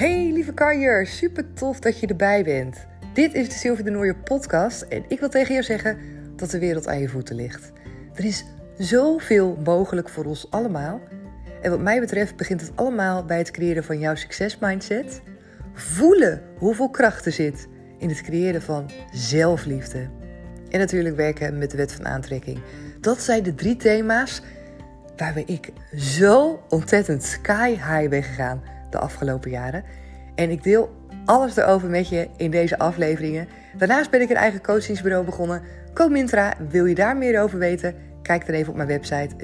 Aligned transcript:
Hey 0.00 0.30
lieve 0.32 0.52
kanjer, 0.52 1.06
super 1.06 1.52
tof 1.52 1.78
dat 1.78 2.00
je 2.00 2.06
erbij 2.06 2.44
bent. 2.44 2.86
Dit 3.12 3.34
is 3.34 3.48
de 3.48 3.54
Sylvie 3.54 3.84
de 3.84 3.90
Nooijer 3.90 4.16
podcast 4.16 4.82
en 4.82 5.04
ik 5.08 5.20
wil 5.20 5.28
tegen 5.28 5.52
jou 5.52 5.64
zeggen 5.64 5.98
dat 6.36 6.50
de 6.50 6.58
wereld 6.58 6.88
aan 6.88 6.98
je 6.98 7.08
voeten 7.08 7.36
ligt. 7.36 7.72
Er 8.14 8.24
is 8.24 8.44
zoveel 8.78 9.58
mogelijk 9.64 10.08
voor 10.08 10.24
ons 10.24 10.50
allemaal. 10.50 11.00
En 11.62 11.70
wat 11.70 11.80
mij 11.80 12.00
betreft 12.00 12.36
begint 12.36 12.60
het 12.60 12.72
allemaal 12.74 13.24
bij 13.24 13.38
het 13.38 13.50
creëren 13.50 13.84
van 13.84 13.98
jouw 13.98 14.14
succesmindset. 14.14 15.22
Voelen 15.72 16.42
hoeveel 16.56 16.90
kracht 16.90 17.26
er 17.26 17.32
zit 17.32 17.68
in 17.98 18.08
het 18.08 18.22
creëren 18.22 18.62
van 18.62 18.90
zelfliefde. 19.12 20.08
En 20.70 20.78
natuurlijk 20.78 21.16
werken 21.16 21.58
met 21.58 21.70
de 21.70 21.76
wet 21.76 21.92
van 21.92 22.06
aantrekking. 22.06 22.60
Dat 23.00 23.20
zijn 23.20 23.42
de 23.42 23.54
drie 23.54 23.76
thema's 23.76 24.42
waar 25.16 25.42
ik 25.46 25.72
zo 25.96 26.62
ontzettend 26.68 27.22
sky 27.22 27.70
high 27.70 28.08
ben 28.08 28.22
gegaan 28.22 28.78
de 28.92 28.98
afgelopen 28.98 29.50
jaren. 29.50 29.84
En 30.34 30.50
ik 30.50 30.62
deel 30.62 30.90
alles 31.24 31.56
erover 31.56 31.88
met 31.88 32.08
je 32.08 32.28
in 32.36 32.50
deze 32.50 32.78
afleveringen. 32.78 33.48
Daarnaast 33.76 34.10
ben 34.10 34.20
ik 34.20 34.30
een 34.30 34.36
eigen 34.36 34.62
coachingsbureau 34.62 35.24
begonnen. 35.24 35.62
Comintra, 35.94 36.54
wil 36.68 36.84
je 36.84 36.94
daar 36.94 37.16
meer 37.16 37.42
over 37.42 37.58
weten? 37.58 37.94
Kijk 38.22 38.46
dan 38.46 38.54
even 38.54 38.70
op 38.70 38.76
mijn 38.76 38.88
website 38.88 39.36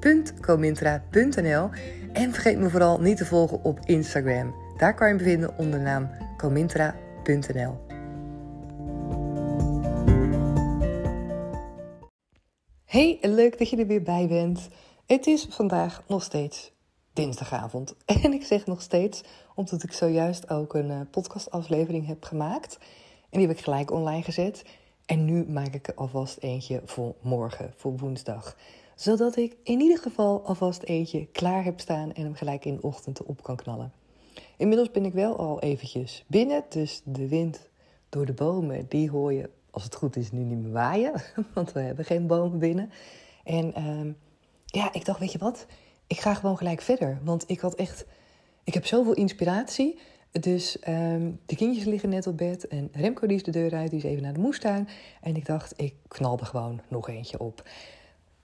www.comintra.nl. 0.00 1.70
En 2.12 2.32
vergeet 2.32 2.58
me 2.58 2.68
vooral 2.68 3.00
niet 3.00 3.16
te 3.16 3.26
volgen 3.26 3.64
op 3.64 3.78
Instagram. 3.84 4.54
Daar 4.76 4.94
kan 4.94 5.08
je 5.08 5.14
me 5.14 5.22
vinden 5.22 5.58
onder 5.58 5.78
de 5.78 5.84
naam 5.84 6.10
comintra.nl. 6.36 7.82
Hey, 12.84 13.18
leuk 13.20 13.58
dat 13.58 13.70
je 13.70 13.76
er 13.76 13.86
weer 13.86 14.02
bij 14.02 14.26
bent. 14.28 14.68
Het 15.06 15.26
is 15.26 15.46
vandaag 15.50 16.02
nog 16.08 16.22
steeds 16.22 16.73
dinsdagavond. 17.14 17.94
En 18.22 18.32
ik 18.32 18.44
zeg 18.44 18.66
nog 18.66 18.82
steeds, 18.82 19.22
omdat 19.54 19.82
ik 19.82 19.92
zojuist 19.92 20.50
ook 20.50 20.74
een 20.74 20.90
uh, 20.90 21.00
podcastaflevering 21.10 22.06
heb 22.06 22.24
gemaakt. 22.24 22.78
En 23.30 23.38
die 23.38 23.48
heb 23.48 23.56
ik 23.56 23.64
gelijk 23.64 23.90
online 23.90 24.22
gezet. 24.22 24.64
En 25.06 25.24
nu 25.24 25.44
maak 25.48 25.74
ik 25.74 25.88
er 25.88 25.94
alvast 25.94 26.38
eentje 26.38 26.82
voor 26.84 27.14
morgen, 27.20 27.72
voor 27.76 27.96
woensdag. 27.96 28.56
Zodat 28.94 29.36
ik 29.36 29.56
in 29.62 29.80
ieder 29.80 29.98
geval 29.98 30.42
alvast 30.44 30.82
eentje 30.82 31.26
klaar 31.26 31.64
heb 31.64 31.80
staan 31.80 32.12
en 32.12 32.22
hem 32.22 32.34
gelijk 32.34 32.64
in 32.64 32.74
de 32.74 32.82
ochtend 32.82 33.22
op 33.22 33.42
kan 33.42 33.56
knallen. 33.56 33.92
Inmiddels 34.56 34.90
ben 34.90 35.04
ik 35.04 35.12
wel 35.12 35.36
al 35.36 35.60
eventjes 35.60 36.24
binnen, 36.26 36.64
dus 36.68 37.02
de 37.04 37.28
wind 37.28 37.68
door 38.08 38.26
de 38.26 38.32
bomen, 38.32 38.86
die 38.88 39.10
hoor 39.10 39.32
je, 39.32 39.50
als 39.70 39.84
het 39.84 39.94
goed 39.94 40.16
is, 40.16 40.32
nu 40.32 40.42
niet 40.42 40.58
meer 40.58 40.72
waaien. 40.72 41.22
Want 41.54 41.72
we 41.72 41.80
hebben 41.80 42.04
geen 42.04 42.26
bomen 42.26 42.58
binnen. 42.58 42.90
En 43.44 43.74
uh, 43.78 44.12
ja, 44.66 44.92
ik 44.92 45.04
dacht, 45.04 45.18
weet 45.18 45.32
je 45.32 45.38
wat? 45.38 45.66
Ik 46.06 46.20
ga 46.20 46.34
gewoon 46.34 46.56
gelijk 46.56 46.80
verder. 46.80 47.18
Want 47.22 47.44
ik 47.46 47.60
had 47.60 47.74
echt, 47.74 48.04
ik 48.64 48.74
heb 48.74 48.86
zoveel 48.86 49.14
inspiratie. 49.14 49.98
Dus 50.40 50.76
um, 50.88 51.40
de 51.46 51.56
kindjes 51.56 51.84
liggen 51.84 52.08
net 52.08 52.26
op 52.26 52.36
bed 52.36 52.68
en 52.68 52.88
Remco 52.92 53.26
die 53.26 53.36
is 53.36 53.42
de 53.42 53.50
deur 53.50 53.74
uit, 53.74 53.90
die 53.90 53.98
is 53.98 54.04
even 54.04 54.22
naar 54.22 54.32
de 54.32 54.40
moestuin. 54.40 54.88
En 55.20 55.36
ik 55.36 55.46
dacht, 55.46 55.72
ik 55.76 55.94
knalde 56.08 56.44
gewoon 56.44 56.80
nog 56.88 57.08
eentje 57.08 57.38
op. 57.38 57.68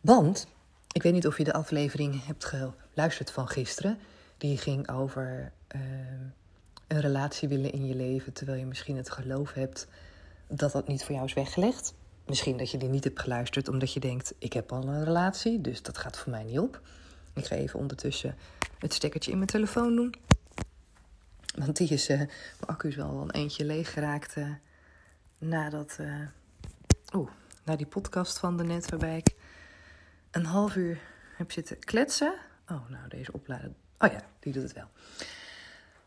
Want, 0.00 0.46
ik 0.92 1.02
weet 1.02 1.12
niet 1.12 1.26
of 1.26 1.38
je 1.38 1.44
de 1.44 1.52
aflevering 1.52 2.26
hebt 2.26 2.44
geluisterd 2.44 3.30
van 3.30 3.48
gisteren. 3.48 3.98
Die 4.38 4.56
ging 4.56 4.90
over 4.90 5.52
uh, 5.74 5.80
een 6.86 7.00
relatie 7.00 7.48
willen 7.48 7.72
in 7.72 7.86
je 7.86 7.94
leven, 7.94 8.32
terwijl 8.32 8.58
je 8.58 8.66
misschien 8.66 8.96
het 8.96 9.10
geloof 9.10 9.52
hebt 9.52 9.86
dat 10.48 10.72
dat 10.72 10.88
niet 10.88 11.04
voor 11.04 11.14
jou 11.14 11.26
is 11.26 11.34
weggelegd. 11.34 11.94
Misschien 12.26 12.56
dat 12.56 12.70
je 12.70 12.78
die 12.78 12.88
niet 12.88 13.04
hebt 13.04 13.20
geluisterd 13.20 13.68
omdat 13.68 13.92
je 13.92 14.00
denkt, 14.00 14.34
ik 14.38 14.52
heb 14.52 14.72
al 14.72 14.82
een 14.82 15.04
relatie, 15.04 15.60
dus 15.60 15.82
dat 15.82 15.98
gaat 15.98 16.18
voor 16.18 16.30
mij 16.30 16.44
niet 16.44 16.58
op. 16.58 16.80
Ik 17.34 17.44
ga 17.44 17.54
even 17.54 17.78
ondertussen 17.78 18.36
het 18.78 18.94
stekkertje 18.94 19.30
in 19.30 19.36
mijn 19.36 19.50
telefoon 19.50 19.96
doen. 19.96 20.14
Want 21.54 21.76
die 21.76 21.88
is, 21.88 22.10
uh, 22.10 22.16
mijn 22.16 22.30
accu 22.66 22.88
is 22.88 22.96
wel 22.96 23.20
een 23.22 23.30
eentje 23.30 23.64
leeg 23.64 23.92
geraakt 23.92 24.36
uh, 24.36 24.48
nadat, 25.38 25.96
uh, 26.00 26.26
oeh, 27.14 27.30
na 27.64 27.76
die 27.76 27.86
podcast 27.86 28.38
van 28.38 28.56
de 28.56 28.64
net 28.64 28.90
waarbij 28.90 29.16
ik 29.16 29.34
een 30.30 30.44
half 30.44 30.76
uur 30.76 31.00
heb 31.36 31.52
zitten 31.52 31.78
kletsen. 31.78 32.34
Oh, 32.68 32.88
nou 32.88 33.08
deze 33.08 33.32
opladen, 33.32 33.76
oh 33.98 34.12
ja, 34.12 34.22
die 34.40 34.52
doet 34.52 34.62
het 34.62 34.72
wel. 34.72 34.88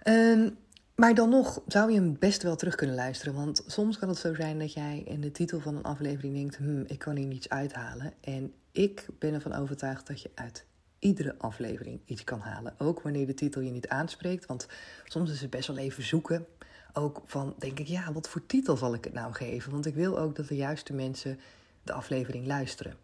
Um, 0.06 0.58
maar 0.96 1.14
dan 1.14 1.30
nog 1.30 1.62
zou 1.68 1.92
je 1.92 2.00
hem 2.00 2.20
best 2.20 2.44
wel 2.44 2.56
terug 2.56 2.76
kunnen 2.76 2.96
luisteren. 2.96 3.34
Want 3.34 3.64
soms 3.68 3.98
kan 3.98 4.10
het 4.10 4.18
zo 4.18 4.34
zijn 4.34 4.60
dat 4.60 4.74
jij 4.74 5.02
in 5.06 5.22
de 5.22 5.32
titel 5.32 5.60
van 5.60 5.76
een 5.76 5.84
aflevering 5.84 6.34
denkt: 6.34 6.56
hm, 6.56 6.84
ik 6.88 7.00
kan 7.00 7.16
hier 7.16 7.28
niets 7.28 7.50
uithalen. 7.50 8.14
En 8.22 8.54
ik 8.72 9.06
ben 9.20 9.34
ervan 9.34 9.54
overtuigd 9.54 10.08
dat 10.08 10.22
je 10.22 10.32
uit 10.36 10.66
iedere 11.04 11.36
aflevering 11.38 12.00
iets 12.06 12.24
kan 12.24 12.40
halen. 12.40 12.76
Ook 12.78 13.02
wanneer 13.02 13.26
de 13.26 13.34
titel 13.34 13.62
je 13.62 13.72
niet 13.72 13.88
aanspreekt. 13.88 14.46
Want 14.46 14.68
soms 15.06 15.32
is 15.32 15.42
het 15.42 15.50
best 15.50 15.68
wel 15.68 15.78
even 15.78 16.04
zoeken. 16.04 16.46
Ook 16.94 17.22
van, 17.26 17.56
denk 17.58 17.80
ik, 17.80 17.88
ja, 17.88 18.14
wat 18.14 18.30
voor 18.30 18.46
titel 18.46 18.78
zal 18.78 18.94
ik 18.94 19.04
het 19.04 19.14
nou 19.14 19.34
geven? 19.34 19.72
Want 19.72 19.86
ik 19.86 19.96
wil 19.96 20.20
ook 20.20 20.36
dat 20.36 20.48
de 20.48 20.56
juiste 20.56 20.94
mensen 20.94 21.40
de 21.84 21.94
aflevering 21.94 22.48
luisteren. 22.48 22.96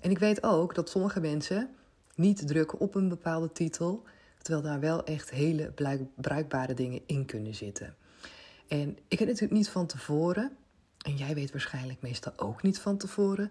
En 0.00 0.10
ik 0.10 0.18
weet 0.18 0.42
ook 0.42 0.74
dat 0.74 0.90
sommige 0.90 1.20
mensen 1.20 1.70
niet 2.14 2.46
drukken 2.46 2.80
op 2.80 2.94
een 2.94 3.08
bepaalde 3.08 3.52
titel, 3.52 4.02
terwijl 4.42 4.64
daar 4.64 4.80
wel 4.80 5.04
echt 5.04 5.30
hele 5.30 5.72
bruikbare 6.14 6.74
dingen 6.74 7.00
in 7.06 7.24
kunnen 7.24 7.54
zitten. 7.54 7.94
En 8.68 8.98
ik 9.08 9.18
weet 9.18 9.28
natuurlijk 9.28 9.52
niet 9.52 9.68
van 9.68 9.86
tevoren, 9.86 10.56
en 11.04 11.16
jij 11.16 11.34
weet 11.34 11.52
waarschijnlijk 11.52 12.02
meestal 12.02 12.32
ook 12.36 12.62
niet 12.62 12.78
van 12.78 12.96
tevoren, 12.96 13.50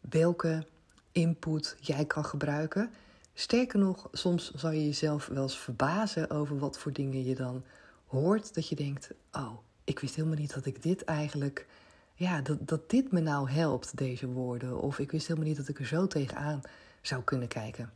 welke 0.00 0.66
input 1.12 1.76
jij 1.80 2.04
kan 2.04 2.24
gebruiken. 2.24 2.90
Sterker 3.34 3.78
nog, 3.78 4.08
soms 4.12 4.52
zal 4.54 4.70
je 4.70 4.84
jezelf 4.84 5.26
wel 5.26 5.42
eens 5.42 5.58
verbazen 5.58 6.30
over 6.30 6.58
wat 6.58 6.78
voor 6.78 6.92
dingen 6.92 7.24
je 7.24 7.34
dan 7.34 7.64
hoort. 8.06 8.54
Dat 8.54 8.68
je 8.68 8.74
denkt, 8.74 9.10
oh, 9.32 9.58
ik 9.84 9.98
wist 9.98 10.14
helemaal 10.14 10.38
niet 10.38 10.54
dat 10.54 10.66
ik 10.66 10.82
dit 10.82 11.04
eigenlijk, 11.04 11.66
ja, 12.14 12.40
dat, 12.40 12.68
dat 12.68 12.90
dit 12.90 13.12
me 13.12 13.20
nou 13.20 13.50
helpt, 13.50 13.96
deze 13.96 14.26
woorden. 14.26 14.80
Of 14.80 14.98
ik 14.98 15.10
wist 15.10 15.26
helemaal 15.26 15.48
niet 15.48 15.56
dat 15.56 15.68
ik 15.68 15.78
er 15.78 15.86
zo 15.86 16.06
tegenaan 16.06 16.60
zou 17.00 17.22
kunnen 17.22 17.48
kijken. 17.48 17.90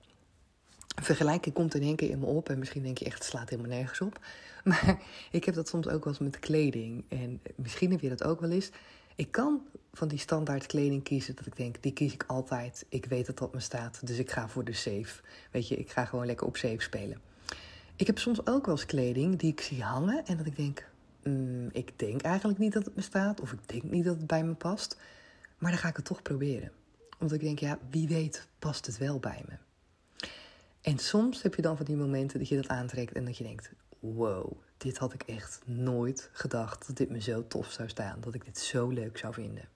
Een 0.96 1.04
vergelijking 1.04 1.54
komt 1.54 1.74
in 1.74 1.82
één 1.82 1.96
keer 1.96 2.10
in 2.10 2.18
me 2.18 2.26
op 2.26 2.48
en 2.48 2.58
misschien 2.58 2.82
denk 2.82 2.98
je 2.98 3.04
echt, 3.04 3.18
het 3.18 3.24
slaat 3.24 3.48
helemaal 3.48 3.70
nergens 3.70 4.00
op. 4.00 4.20
Maar 4.64 4.98
ik 5.30 5.44
heb 5.44 5.54
dat 5.54 5.68
soms 5.68 5.88
ook 5.88 6.04
wel 6.04 6.12
eens 6.12 6.22
met 6.22 6.38
kleding. 6.38 7.04
En 7.08 7.40
misschien 7.56 7.90
heb 7.90 8.00
je 8.00 8.08
dat 8.08 8.24
ook 8.24 8.40
wel 8.40 8.50
eens. 8.50 8.70
Ik 9.14 9.30
kan 9.30 9.62
van 9.98 10.08
die 10.08 10.18
standaard 10.18 10.66
kleding 10.66 11.02
kiezen 11.02 11.36
dat 11.36 11.46
ik 11.46 11.56
denk, 11.56 11.82
die 11.82 11.92
kies 11.92 12.12
ik 12.12 12.24
altijd. 12.26 12.86
Ik 12.88 13.04
weet 13.04 13.26
dat 13.26 13.38
dat 13.38 13.54
me 13.54 13.60
staat, 13.60 14.06
dus 14.06 14.18
ik 14.18 14.30
ga 14.30 14.48
voor 14.48 14.64
de 14.64 14.72
safe. 14.72 15.20
Weet 15.50 15.68
je, 15.68 15.76
ik 15.76 15.90
ga 15.90 16.04
gewoon 16.04 16.26
lekker 16.26 16.46
op 16.46 16.56
safe 16.56 16.80
spelen. 16.80 17.20
Ik 17.96 18.06
heb 18.06 18.18
soms 18.18 18.46
ook 18.46 18.66
wel 18.66 18.74
eens 18.74 18.86
kleding 18.86 19.38
die 19.38 19.52
ik 19.52 19.60
zie 19.60 19.82
hangen 19.82 20.26
en 20.26 20.36
dat 20.36 20.46
ik 20.46 20.56
denk, 20.56 20.88
mm, 21.22 21.68
ik 21.72 21.98
denk 21.98 22.22
eigenlijk 22.22 22.58
niet 22.58 22.72
dat 22.72 22.84
het 22.84 22.94
me 22.94 23.02
staat 23.02 23.40
of 23.40 23.52
ik 23.52 23.68
denk 23.68 23.82
niet 23.82 24.04
dat 24.04 24.16
het 24.16 24.26
bij 24.26 24.44
me 24.44 24.54
past. 24.54 24.96
Maar 25.58 25.70
dan 25.70 25.80
ga 25.80 25.88
ik 25.88 25.96
het 25.96 26.04
toch 26.04 26.22
proberen. 26.22 26.72
Omdat 27.18 27.36
ik 27.36 27.42
denk, 27.44 27.58
ja, 27.58 27.78
wie 27.90 28.08
weet 28.08 28.48
past 28.58 28.86
het 28.86 28.98
wel 28.98 29.18
bij 29.18 29.44
me. 29.48 29.56
En 30.80 30.98
soms 30.98 31.42
heb 31.42 31.54
je 31.54 31.62
dan 31.62 31.76
van 31.76 31.86
die 31.86 31.96
momenten 31.96 32.38
dat 32.38 32.48
je 32.48 32.56
dat 32.56 32.68
aantrekt 32.68 33.12
en 33.12 33.24
dat 33.24 33.36
je 33.36 33.44
denkt, 33.44 33.70
wow, 33.98 34.52
dit 34.76 34.98
had 34.98 35.12
ik 35.12 35.22
echt 35.22 35.60
nooit 35.64 36.30
gedacht 36.32 36.86
dat 36.86 36.96
dit 36.96 37.10
me 37.10 37.20
zo 37.20 37.46
tof 37.46 37.70
zou 37.70 37.88
staan. 37.88 38.20
Dat 38.20 38.34
ik 38.34 38.44
dit 38.44 38.58
zo 38.58 38.88
leuk 38.88 39.18
zou 39.18 39.34
vinden. 39.34 39.68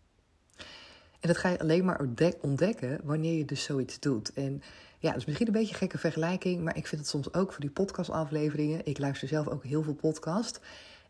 En 1.22 1.28
dat 1.28 1.36
ga 1.36 1.48
je 1.48 1.58
alleen 1.58 1.84
maar 1.84 2.00
ontdekken 2.40 3.00
wanneer 3.02 3.38
je 3.38 3.44
dus 3.44 3.62
zoiets 3.62 4.00
doet. 4.00 4.32
En 4.32 4.62
ja, 4.98 5.08
dat 5.10 5.20
is 5.20 5.24
misschien 5.24 5.46
een 5.46 5.52
beetje 5.52 5.72
een 5.72 5.78
gekke 5.78 5.98
vergelijking, 5.98 6.62
maar 6.62 6.76
ik 6.76 6.86
vind 6.86 7.00
het 7.00 7.10
soms 7.10 7.34
ook 7.34 7.52
voor 7.52 7.60
die 7.60 7.70
podcastafleveringen. 7.70 8.80
Ik 8.84 8.98
luister 8.98 9.28
zelf 9.28 9.48
ook 9.48 9.64
heel 9.64 9.82
veel 9.82 9.94
podcast. 9.94 10.60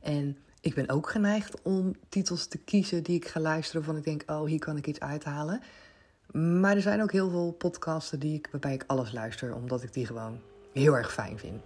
En 0.00 0.38
ik 0.60 0.74
ben 0.74 0.88
ook 0.88 1.10
geneigd 1.10 1.62
om 1.62 1.94
titels 2.08 2.46
te 2.46 2.58
kiezen 2.58 3.02
die 3.02 3.16
ik 3.16 3.28
ga 3.28 3.40
luisteren 3.40 3.82
waarvan 3.82 3.98
ik 3.98 4.04
denk, 4.04 4.30
oh, 4.30 4.46
hier 4.46 4.58
kan 4.58 4.76
ik 4.76 4.86
iets 4.86 5.00
uithalen. 5.00 5.60
Maar 6.32 6.76
er 6.76 6.82
zijn 6.82 7.02
ook 7.02 7.12
heel 7.12 7.30
veel 7.30 7.52
podcasten 7.52 8.18
die 8.18 8.34
ik, 8.34 8.48
waarbij 8.50 8.74
ik 8.74 8.84
alles 8.86 9.12
luister, 9.12 9.54
omdat 9.54 9.82
ik 9.82 9.92
die 9.92 10.06
gewoon 10.06 10.40
heel 10.72 10.96
erg 10.96 11.12
fijn 11.12 11.38
vind. 11.38 11.60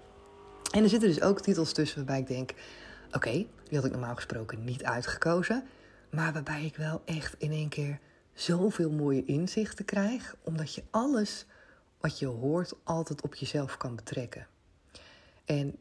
En 0.73 0.83
er 0.83 0.89
zitten 0.89 1.09
dus 1.09 1.23
ook 1.23 1.41
titels 1.41 1.73
tussen 1.73 1.97
waarbij 1.97 2.19
ik 2.19 2.27
denk: 2.27 2.55
oké, 3.13 3.31
die 3.31 3.77
had 3.77 3.85
ik 3.85 3.93
normaal 3.93 4.15
gesproken 4.15 4.65
niet 4.65 4.85
uitgekozen. 4.85 5.65
Maar 6.11 6.33
waarbij 6.33 6.65
ik 6.65 6.77
wel 6.77 7.03
echt 7.05 7.35
in 7.39 7.51
één 7.51 7.69
keer 7.69 7.99
zoveel 8.37 8.91
mooie 8.91 9.25
inzichten 9.25 9.85
krijg, 9.85 10.37
omdat 10.43 10.75
je 10.75 10.83
alles 10.91 11.47
wat 12.01 12.19
je 12.19 12.27
hoort 12.27 12.75
altijd 12.85 13.23
op 13.23 13.35
jezelf 13.35 13.77
kan 13.77 13.97
betrekken. 13.97 14.47
En 15.45 15.77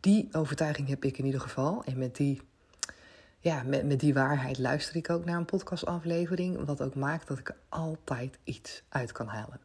die 0.00 0.28
overtuiging 0.32 0.88
heb 0.88 1.04
ik 1.04 1.18
in 1.18 1.24
ieder 1.24 1.40
geval. 1.40 1.84
En 1.84 1.98
met 1.98 2.16
die, 2.16 2.40
ja, 3.38 3.62
met, 3.62 3.86
met 3.86 4.00
die 4.00 4.14
waarheid 4.14 4.58
luister 4.58 4.96
ik 4.96 5.10
ook 5.10 5.24
naar 5.24 5.36
een 5.36 5.44
podcastaflevering. 5.44 6.64
Wat 6.64 6.82
ook 6.82 6.94
maakt 6.94 7.28
dat 7.28 7.38
ik 7.38 7.48
er 7.48 7.56
altijd 7.68 8.38
iets 8.44 8.82
uit 8.88 9.12
kan 9.12 9.26
halen. 9.26 9.60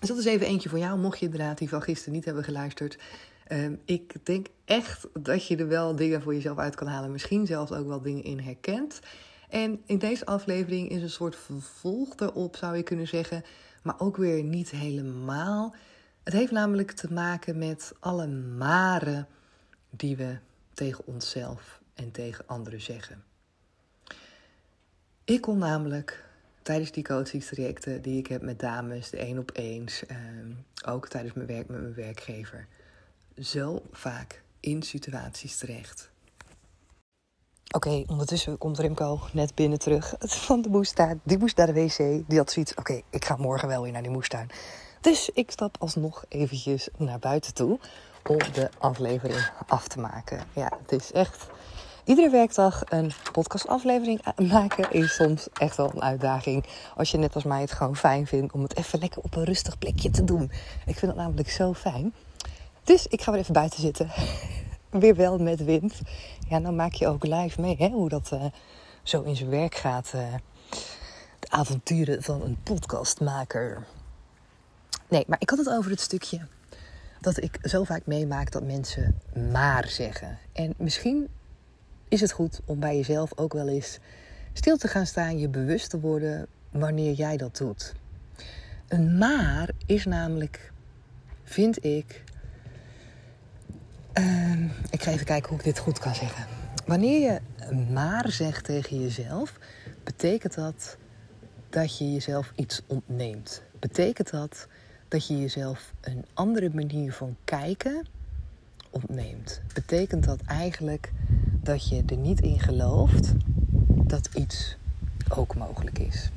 Dus 0.00 0.08
dat 0.08 0.18
is 0.18 0.24
even 0.24 0.46
eentje 0.46 0.68
voor 0.68 0.78
jou, 0.78 0.98
mocht 0.98 1.18
je 1.18 1.24
inderdaad 1.24 1.58
die 1.58 1.68
van 1.68 1.82
gisteren 1.82 2.14
niet 2.14 2.24
hebben 2.24 2.44
geluisterd. 2.44 2.98
Ehm, 3.46 3.74
ik 3.84 4.26
denk 4.26 4.46
echt 4.64 5.06
dat 5.12 5.46
je 5.46 5.56
er 5.56 5.68
wel 5.68 5.96
dingen 5.96 6.22
voor 6.22 6.34
jezelf 6.34 6.58
uit 6.58 6.74
kan 6.74 6.86
halen. 6.86 7.12
Misschien 7.12 7.46
zelfs 7.46 7.72
ook 7.72 7.86
wel 7.86 8.02
dingen 8.02 8.24
in 8.24 8.38
herkent. 8.38 9.00
En 9.50 9.82
in 9.86 9.98
deze 9.98 10.26
aflevering 10.26 10.88
is 10.88 11.02
een 11.02 11.10
soort 11.10 11.36
vervolg 11.36 12.16
erop, 12.16 12.56
zou 12.56 12.76
je 12.76 12.82
kunnen 12.82 13.08
zeggen. 13.08 13.44
Maar 13.82 14.00
ook 14.00 14.16
weer 14.16 14.42
niet 14.42 14.70
helemaal. 14.70 15.74
Het 16.22 16.32
heeft 16.32 16.52
namelijk 16.52 16.90
te 16.90 17.12
maken 17.12 17.58
met 17.58 17.92
alle 18.00 18.26
maren 18.56 19.28
die 19.90 20.16
we 20.16 20.36
tegen 20.74 21.06
onszelf 21.06 21.80
en 21.94 22.10
tegen 22.10 22.46
anderen 22.46 22.80
zeggen. 22.80 23.24
Ik 25.24 25.40
kon 25.40 25.58
namelijk 25.58 26.24
tijdens 26.62 26.92
die 26.92 27.04
coachingstrajecten 27.04 28.02
die 28.02 28.18
ik 28.18 28.26
heb 28.26 28.42
met 28.42 28.58
dames, 28.58 29.10
de 29.10 29.16
één 29.16 29.38
op 29.38 29.50
eens, 29.54 30.06
ehm, 30.06 30.50
ook 30.86 31.08
tijdens 31.08 31.34
mijn 31.34 31.46
werk 31.46 31.68
met 31.68 31.80
mijn 31.80 31.94
werkgever, 31.94 32.66
zo 33.38 33.82
vaak 33.92 34.42
in 34.60 34.82
situaties 34.82 35.56
terecht. 35.56 36.10
Oké, 37.72 38.04
ondertussen 38.06 38.58
komt 38.58 38.78
Remco 38.78 39.20
net 39.32 39.54
binnen 39.54 39.78
terug 39.78 40.14
van 40.18 40.62
de 40.62 40.68
moestuin. 40.68 41.20
Die 41.22 41.38
moest 41.38 41.56
naar 41.56 41.66
de 41.66 41.72
wc. 41.72 41.96
Die 42.28 42.38
had 42.38 42.50
zoiets, 42.50 42.74
oké, 42.74 43.00
ik 43.10 43.24
ga 43.24 43.36
morgen 43.36 43.68
wel 43.68 43.82
weer 43.82 43.92
naar 43.92 44.02
die 44.02 44.10
moestuin. 44.10 44.50
Dus 45.00 45.30
ik 45.34 45.50
stap 45.50 45.76
alsnog 45.78 46.24
eventjes 46.28 46.88
naar 46.96 47.18
buiten 47.18 47.54
toe 47.54 47.78
om 48.26 48.38
de 48.52 48.70
aflevering 48.78 49.50
af 49.66 49.88
te 49.88 50.00
maken. 50.00 50.40
Ja, 50.52 50.72
het 50.82 50.92
is 50.92 51.12
echt 51.12 51.46
Iedere 52.04 52.30
werkdag 52.30 52.82
een 52.88 53.12
podcastaflevering 53.32 54.20
maken 54.48 54.92
is 54.92 55.14
soms 55.14 55.48
echt 55.52 55.76
wel 55.76 55.90
een 55.94 56.02
uitdaging. 56.02 56.66
Als 56.96 57.10
je 57.10 57.18
net 57.18 57.34
als 57.34 57.44
mij 57.44 57.60
het 57.60 57.72
gewoon 57.72 57.96
fijn 57.96 58.26
vindt 58.26 58.52
om 58.52 58.62
het 58.62 58.76
even 58.76 58.98
lekker 58.98 59.22
op 59.22 59.36
een 59.36 59.44
rustig 59.44 59.78
plekje 59.78 60.10
te 60.10 60.24
doen. 60.24 60.50
Ik 60.86 60.98
vind 60.98 61.12
het 61.12 61.16
namelijk 61.16 61.50
zo 61.50 61.74
fijn. 61.74 62.14
Dus 62.84 63.06
ik 63.06 63.22
ga 63.22 63.32
weer 63.32 63.40
even 63.40 63.52
buiten 63.54 63.80
zitten. 63.80 64.10
Weer 64.90 65.16
wel 65.16 65.38
met 65.38 65.64
wind. 65.64 66.00
Ja, 66.48 66.60
dan 66.60 66.76
maak 66.76 66.92
je 66.92 67.06
ook 67.06 67.24
live 67.24 67.60
mee 67.60 67.76
hè, 67.76 67.88
hoe 67.88 68.08
dat 68.08 68.30
uh, 68.32 68.44
zo 69.02 69.22
in 69.22 69.36
zijn 69.36 69.50
werk 69.50 69.74
gaat. 69.74 70.12
Uh, 70.14 70.34
de 71.38 71.50
avonturen 71.50 72.22
van 72.22 72.42
een 72.42 72.56
podcastmaker. 72.62 73.86
Nee, 75.08 75.24
maar 75.26 75.40
ik 75.40 75.50
had 75.50 75.58
het 75.58 75.70
over 75.70 75.90
het 75.90 76.00
stukje 76.00 76.46
dat 77.20 77.42
ik 77.42 77.58
zo 77.62 77.84
vaak 77.84 78.06
meemaak 78.06 78.50
dat 78.50 78.62
mensen 78.62 79.20
maar 79.52 79.88
zeggen. 79.88 80.38
En 80.52 80.74
misschien 80.76 81.28
is 82.08 82.20
het 82.20 82.32
goed 82.32 82.60
om 82.64 82.80
bij 82.80 82.96
jezelf 82.96 83.30
ook 83.36 83.52
wel 83.52 83.68
eens 83.68 83.98
stil 84.52 84.76
te 84.76 84.88
gaan 84.88 85.06
staan, 85.06 85.38
je 85.38 85.48
bewust 85.48 85.90
te 85.90 86.00
worden 86.00 86.46
wanneer 86.70 87.12
jij 87.12 87.36
dat 87.36 87.56
doet. 87.56 87.94
Een 88.88 89.18
maar 89.18 89.70
is 89.86 90.04
namelijk, 90.04 90.72
vind 91.44 91.84
ik. 91.84 92.24
Uh, 94.14 94.64
ik 94.90 95.02
ga 95.02 95.10
even 95.10 95.26
kijken 95.26 95.48
hoe 95.48 95.58
ik 95.58 95.64
dit 95.64 95.78
goed 95.78 95.98
kan 95.98 96.14
zeggen. 96.14 96.46
Wanneer 96.86 97.20
je 97.20 97.40
maar 97.92 98.30
zegt 98.30 98.64
tegen 98.64 99.00
jezelf, 99.00 99.58
betekent 100.04 100.54
dat 100.54 100.96
dat 101.70 101.98
je 101.98 102.12
jezelf 102.12 102.52
iets 102.54 102.82
ontneemt. 102.86 103.62
Betekent 103.78 104.30
dat 104.30 104.66
dat 105.08 105.26
je 105.26 105.40
jezelf 105.40 105.92
een 106.00 106.24
andere 106.34 106.70
manier 106.72 107.12
van 107.12 107.36
kijken 107.44 108.06
ontneemt. 108.90 109.60
Betekent 109.74 110.24
dat 110.24 110.40
eigenlijk 110.46 111.12
dat 111.62 111.88
je 111.88 112.02
er 112.06 112.16
niet 112.16 112.40
in 112.40 112.60
gelooft 112.60 113.32
dat 113.86 114.28
iets 114.34 114.76
ook 115.28 115.56
mogelijk 115.56 115.98
is. 115.98 116.30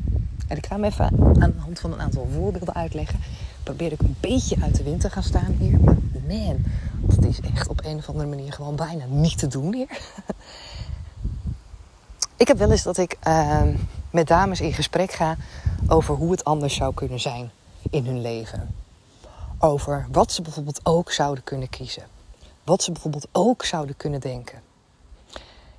En 0.47 0.57
ik 0.57 0.65
ga 0.65 0.75
hem 0.75 0.83
even 0.83 1.05
aan 1.39 1.51
de 1.51 1.59
hand 1.59 1.79
van 1.79 1.93
een 1.93 2.01
aantal 2.01 2.27
voorbeelden 2.33 2.75
uitleggen. 2.75 3.19
Probeer 3.63 3.91
ik 3.91 4.01
een 4.01 4.15
beetje 4.19 4.55
uit 4.61 4.75
de 4.75 4.83
wind 4.83 5.01
te 5.01 5.09
gaan 5.09 5.23
staan 5.23 5.55
hier. 5.59 5.79
Maar 5.79 5.95
man, 6.27 6.63
dat 7.05 7.25
is 7.25 7.39
echt 7.39 7.67
op 7.67 7.85
een 7.85 7.97
of 7.97 8.09
andere 8.09 8.29
manier 8.29 8.53
gewoon 8.53 8.75
bijna 8.75 9.05
niet 9.05 9.37
te 9.37 9.47
doen 9.47 9.73
hier. 9.73 9.87
Ik 12.37 12.47
heb 12.47 12.57
wel 12.57 12.71
eens 12.71 12.83
dat 12.83 12.97
ik 12.97 13.17
uh, 13.27 13.61
met 14.09 14.27
dames 14.27 14.61
in 14.61 14.73
gesprek 14.73 15.11
ga 15.11 15.37
over 15.87 16.15
hoe 16.15 16.31
het 16.31 16.43
anders 16.43 16.75
zou 16.75 16.93
kunnen 16.93 17.19
zijn 17.19 17.51
in 17.89 18.05
hun 18.05 18.21
leven. 18.21 18.75
Over 19.59 20.07
wat 20.11 20.31
ze 20.31 20.41
bijvoorbeeld 20.41 20.79
ook 20.83 21.11
zouden 21.11 21.43
kunnen 21.43 21.69
kiezen. 21.69 22.03
Wat 22.63 22.83
ze 22.83 22.91
bijvoorbeeld 22.91 23.27
ook 23.31 23.65
zouden 23.65 23.97
kunnen 23.97 24.19
denken. 24.19 24.61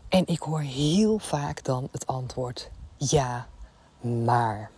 En 0.09 0.27
ik 0.27 0.41
hoor 0.41 0.61
heel 0.61 1.19
vaak 1.19 1.65
dan 1.65 1.89
het 1.91 2.07
antwoord 2.07 2.71
ja, 2.97 3.47
maar. 4.01 4.71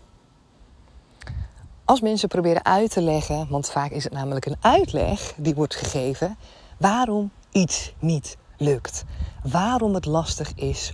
Als 1.86 2.00
mensen 2.00 2.28
proberen 2.28 2.64
uit 2.64 2.90
te 2.90 3.02
leggen, 3.02 3.46
want 3.48 3.70
vaak 3.70 3.90
is 3.90 4.04
het 4.04 4.12
namelijk 4.12 4.46
een 4.46 4.56
uitleg 4.60 5.34
die 5.36 5.54
wordt 5.54 5.74
gegeven, 5.74 6.36
waarom 6.78 7.30
iets 7.52 7.94
niet 7.98 8.36
lukt. 8.56 9.04
Waarom 9.42 9.94
het 9.94 10.04
lastig 10.04 10.54
is 10.54 10.92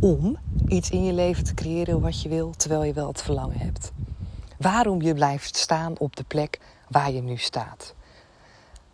om 0.00 0.38
iets 0.66 0.90
in 0.90 1.04
je 1.04 1.12
leven 1.12 1.44
te 1.44 1.54
creëren 1.54 2.00
wat 2.00 2.22
je 2.22 2.28
wil, 2.28 2.50
terwijl 2.56 2.84
je 2.84 2.92
wel 2.92 3.08
het 3.08 3.22
verlangen 3.22 3.58
hebt. 3.58 3.92
Waarom 4.58 5.02
je 5.02 5.14
blijft 5.14 5.56
staan 5.56 5.98
op 5.98 6.16
de 6.16 6.24
plek 6.24 6.60
waar 6.88 7.12
je 7.12 7.22
nu 7.22 7.36
staat. 7.36 7.94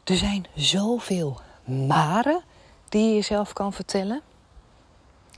Er 0.05 0.17
zijn 0.17 0.47
zoveel 0.55 1.41
maren 1.64 2.43
die 2.88 3.08
je 3.08 3.14
jezelf 3.14 3.52
kan 3.52 3.73
vertellen. 3.73 4.20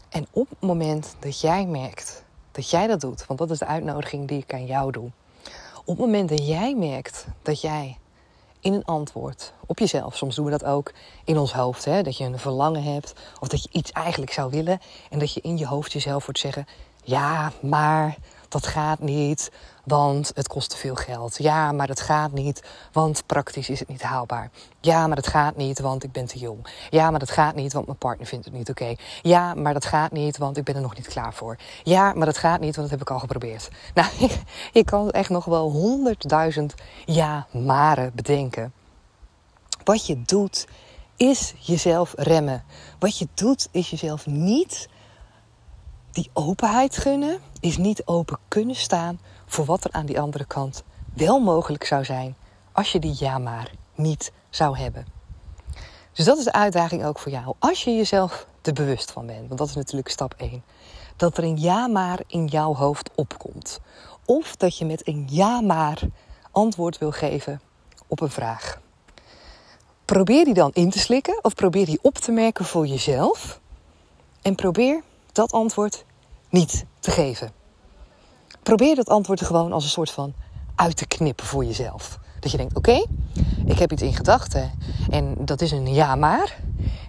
En 0.08 0.26
op 0.30 0.48
het 0.48 0.60
moment 0.60 1.16
dat 1.18 1.40
jij 1.40 1.66
merkt 1.66 2.24
dat 2.50 2.70
jij 2.70 2.86
dat 2.86 3.00
doet, 3.00 3.26
want 3.26 3.38
dat 3.38 3.50
is 3.50 3.58
de 3.58 3.66
uitnodiging 3.66 4.28
die 4.28 4.42
ik 4.42 4.54
aan 4.54 4.66
jou 4.66 4.92
doe. 4.92 5.10
Op 5.84 5.96
het 5.96 6.06
moment 6.06 6.28
dat 6.28 6.46
jij 6.46 6.74
merkt 6.74 7.26
dat 7.42 7.60
jij 7.60 7.98
in 8.60 8.72
een 8.72 8.84
antwoord 8.84 9.52
op 9.66 9.78
jezelf, 9.78 10.16
soms 10.16 10.34
doen 10.34 10.44
we 10.44 10.50
dat 10.50 10.64
ook 10.64 10.92
in 11.24 11.38
ons 11.38 11.52
hoofd, 11.52 11.84
hè, 11.84 12.02
dat 12.02 12.16
je 12.16 12.24
een 12.24 12.38
verlangen 12.38 12.82
hebt 12.82 13.14
of 13.40 13.48
dat 13.48 13.62
je 13.62 13.68
iets 13.72 13.92
eigenlijk 13.92 14.32
zou 14.32 14.50
willen 14.50 14.80
en 15.10 15.18
dat 15.18 15.34
je 15.34 15.40
in 15.40 15.58
je 15.58 15.66
hoofd 15.66 15.92
jezelf 15.92 16.24
wordt 16.26 16.40
zeggen: 16.40 16.66
ja, 17.04 17.52
maar 17.60 18.16
dat 18.52 18.66
gaat 18.66 18.98
niet, 18.98 19.50
want 19.84 20.30
het 20.34 20.48
kost 20.48 20.70
te 20.70 20.76
veel 20.76 20.94
geld. 20.94 21.36
Ja, 21.38 21.72
maar 21.72 21.86
dat 21.86 22.00
gaat 22.00 22.32
niet, 22.32 22.62
want 22.92 23.26
praktisch 23.26 23.68
is 23.68 23.78
het 23.78 23.88
niet 23.88 24.02
haalbaar. 24.02 24.50
Ja, 24.80 25.06
maar 25.06 25.16
dat 25.16 25.26
gaat 25.26 25.56
niet, 25.56 25.78
want 25.78 26.04
ik 26.04 26.12
ben 26.12 26.26
te 26.26 26.38
jong. 26.38 26.66
Ja, 26.90 27.10
maar 27.10 27.18
dat 27.18 27.30
gaat 27.30 27.54
niet, 27.54 27.72
want 27.72 27.86
mijn 27.86 27.98
partner 27.98 28.26
vindt 28.26 28.44
het 28.44 28.54
niet 28.54 28.70
oké. 28.70 28.94
Ja, 29.22 29.54
maar 29.54 29.72
dat 29.72 29.84
gaat 29.84 30.12
niet, 30.12 30.38
want 30.38 30.56
ik 30.56 30.64
ben 30.64 30.74
er 30.74 30.80
nog 30.80 30.96
niet 30.96 31.08
klaar 31.08 31.34
voor. 31.34 31.56
Ja, 31.82 32.12
maar 32.12 32.26
dat 32.26 32.38
gaat 32.38 32.60
niet, 32.60 32.76
want 32.76 32.90
dat 32.90 32.98
heb 32.98 33.08
ik 33.08 33.14
al 33.14 33.18
geprobeerd. 33.18 33.68
Nou, 33.94 34.08
je 34.72 34.84
kan 34.84 35.10
echt 35.10 35.30
nog 35.30 35.44
wel 35.44 35.70
honderdduizend 35.70 36.74
ja-maren 37.04 38.12
bedenken. 38.14 38.72
Wat 39.84 40.06
je 40.06 40.22
doet, 40.22 40.66
is 41.16 41.54
jezelf 41.58 42.14
remmen. 42.16 42.64
Wat 42.98 43.18
je 43.18 43.28
doet, 43.34 43.68
is 43.70 43.90
jezelf 43.90 44.26
niet 44.26 44.88
die 46.12 46.30
openheid 46.32 46.96
gunnen 46.96 47.40
is 47.60 47.76
niet 47.76 48.06
open 48.06 48.38
kunnen 48.48 48.76
staan 48.76 49.20
voor 49.46 49.64
wat 49.64 49.84
er 49.84 49.92
aan 49.92 50.06
die 50.06 50.20
andere 50.20 50.44
kant 50.44 50.82
wel 51.14 51.40
mogelijk 51.40 51.84
zou 51.84 52.04
zijn 52.04 52.36
als 52.72 52.92
je 52.92 52.98
die 52.98 53.16
ja 53.18 53.38
maar 53.38 53.70
niet 53.94 54.32
zou 54.50 54.78
hebben. 54.78 55.06
Dus 56.12 56.24
dat 56.24 56.38
is 56.38 56.44
de 56.44 56.52
uitdaging 56.52 57.04
ook 57.04 57.18
voor 57.18 57.32
jou. 57.32 57.54
Als 57.58 57.84
je 57.84 57.94
jezelf 57.94 58.46
er 58.62 58.72
bewust 58.72 59.10
van 59.10 59.26
bent, 59.26 59.46
want 59.46 59.58
dat 59.58 59.68
is 59.68 59.74
natuurlijk 59.74 60.08
stap 60.08 60.34
1. 60.36 60.62
Dat 61.16 61.36
er 61.36 61.44
een 61.44 61.60
ja 61.60 61.86
maar 61.86 62.20
in 62.26 62.46
jouw 62.46 62.74
hoofd 62.74 63.10
opkomt. 63.14 63.80
Of 64.24 64.56
dat 64.56 64.78
je 64.78 64.84
met 64.84 65.08
een 65.08 65.26
ja 65.30 65.60
maar 65.60 66.00
antwoord 66.50 66.98
wil 66.98 67.10
geven 67.10 67.60
op 68.06 68.20
een 68.20 68.30
vraag. 68.30 68.80
Probeer 70.04 70.44
die 70.44 70.54
dan 70.54 70.70
in 70.72 70.90
te 70.90 70.98
slikken 70.98 71.44
of 71.44 71.54
probeer 71.54 71.86
die 71.86 71.98
op 72.02 72.14
te 72.18 72.32
merken 72.32 72.64
voor 72.64 72.86
jezelf. 72.86 73.60
En 74.42 74.54
probeer 74.54 75.02
dat 75.32 75.52
antwoord 75.52 76.04
niet 76.50 76.84
te 77.00 77.10
geven. 77.10 77.52
Probeer 78.62 78.94
dat 78.94 79.08
antwoord 79.08 79.40
er 79.40 79.46
gewoon 79.46 79.72
als 79.72 79.84
een 79.84 79.90
soort 79.90 80.10
van 80.10 80.34
uit 80.74 80.96
te 80.96 81.06
knippen 81.06 81.46
voor 81.46 81.64
jezelf. 81.64 82.18
Dat 82.40 82.50
je 82.50 82.56
denkt: 82.56 82.76
oké, 82.76 83.04
ik 83.66 83.78
heb 83.78 83.92
iets 83.92 84.02
in 84.02 84.14
gedachten 84.14 84.72
en 85.10 85.36
dat 85.38 85.60
is 85.60 85.70
een 85.70 85.92
ja 85.94 86.14
maar. 86.14 86.60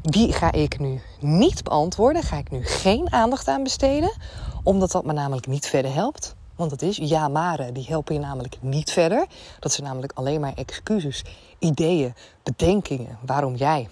Die 0.01 0.34
ga 0.34 0.51
ik 0.51 0.80
nu 0.80 1.01
niet 1.20 1.63
beantwoorden, 1.63 2.24
ga 2.24 2.38
ik 2.38 2.51
nu 2.51 2.65
geen 2.65 3.12
aandacht 3.12 3.48
aan 3.48 3.63
besteden, 3.63 4.13
omdat 4.63 4.92
dat 4.92 5.06
me 5.06 5.13
namelijk 5.13 5.48
niet 5.48 5.68
verder 5.68 5.94
helpt. 5.94 6.36
Want 6.56 6.70
dat 6.70 6.82
is 6.82 6.98
ja 6.98 7.27
maren, 7.27 7.74
die 7.74 7.86
helpen 7.88 8.13
je 8.13 8.20
namelijk 8.20 8.58
niet 8.62 8.92
verder. 8.92 9.25
Dat 9.60 9.72
zijn 9.72 9.88
namelijk 9.88 10.12
alleen 10.15 10.42
maar 10.42 10.53
excuses, 10.53 11.24
ideeën, 11.60 12.13
bedenkingen 12.44 13.18
waarom 13.25 13.56
jij 13.56 13.89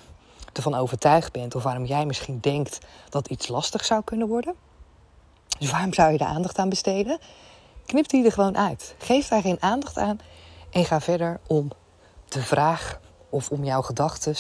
ervan 0.53 0.75
overtuigd 0.75 1.31
bent 1.31 1.55
of 1.55 1.63
waarom 1.63 1.85
jij 1.85 2.05
misschien 2.05 2.39
denkt 2.39 2.79
dat 3.09 3.27
iets 3.27 3.47
lastig 3.47 3.85
zou 3.85 4.03
kunnen 4.03 4.27
worden. 4.27 4.55
Dus 5.59 5.71
waarom 5.71 5.93
zou 5.93 6.11
je 6.11 6.17
er 6.17 6.25
aandacht 6.25 6.57
aan 6.57 6.69
besteden? 6.69 7.19
Knip 7.85 8.09
die 8.09 8.25
er 8.25 8.31
gewoon 8.31 8.57
uit. 8.57 8.95
Geef 8.97 9.27
daar 9.27 9.41
geen 9.41 9.61
aandacht 9.61 9.97
aan 9.97 10.19
en 10.71 10.85
ga 10.85 11.01
verder 11.01 11.39
om 11.47 11.71
de 12.27 12.41
vraag 12.41 12.99
of 13.29 13.49
om 13.49 13.63
jouw 13.63 13.81
gedachten 13.81 14.35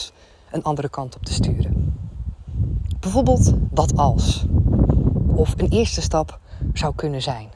een 0.51 0.63
andere 0.63 0.89
kant 0.89 1.15
op 1.15 1.25
te 1.25 1.33
sturen. 1.33 1.95
Bijvoorbeeld 2.99 3.53
wat 3.71 3.97
als? 3.97 4.45
Of 5.35 5.53
een 5.57 5.69
eerste 5.69 6.01
stap 6.01 6.39
zou 6.73 6.95
kunnen 6.95 7.21
zijn. 7.21 7.49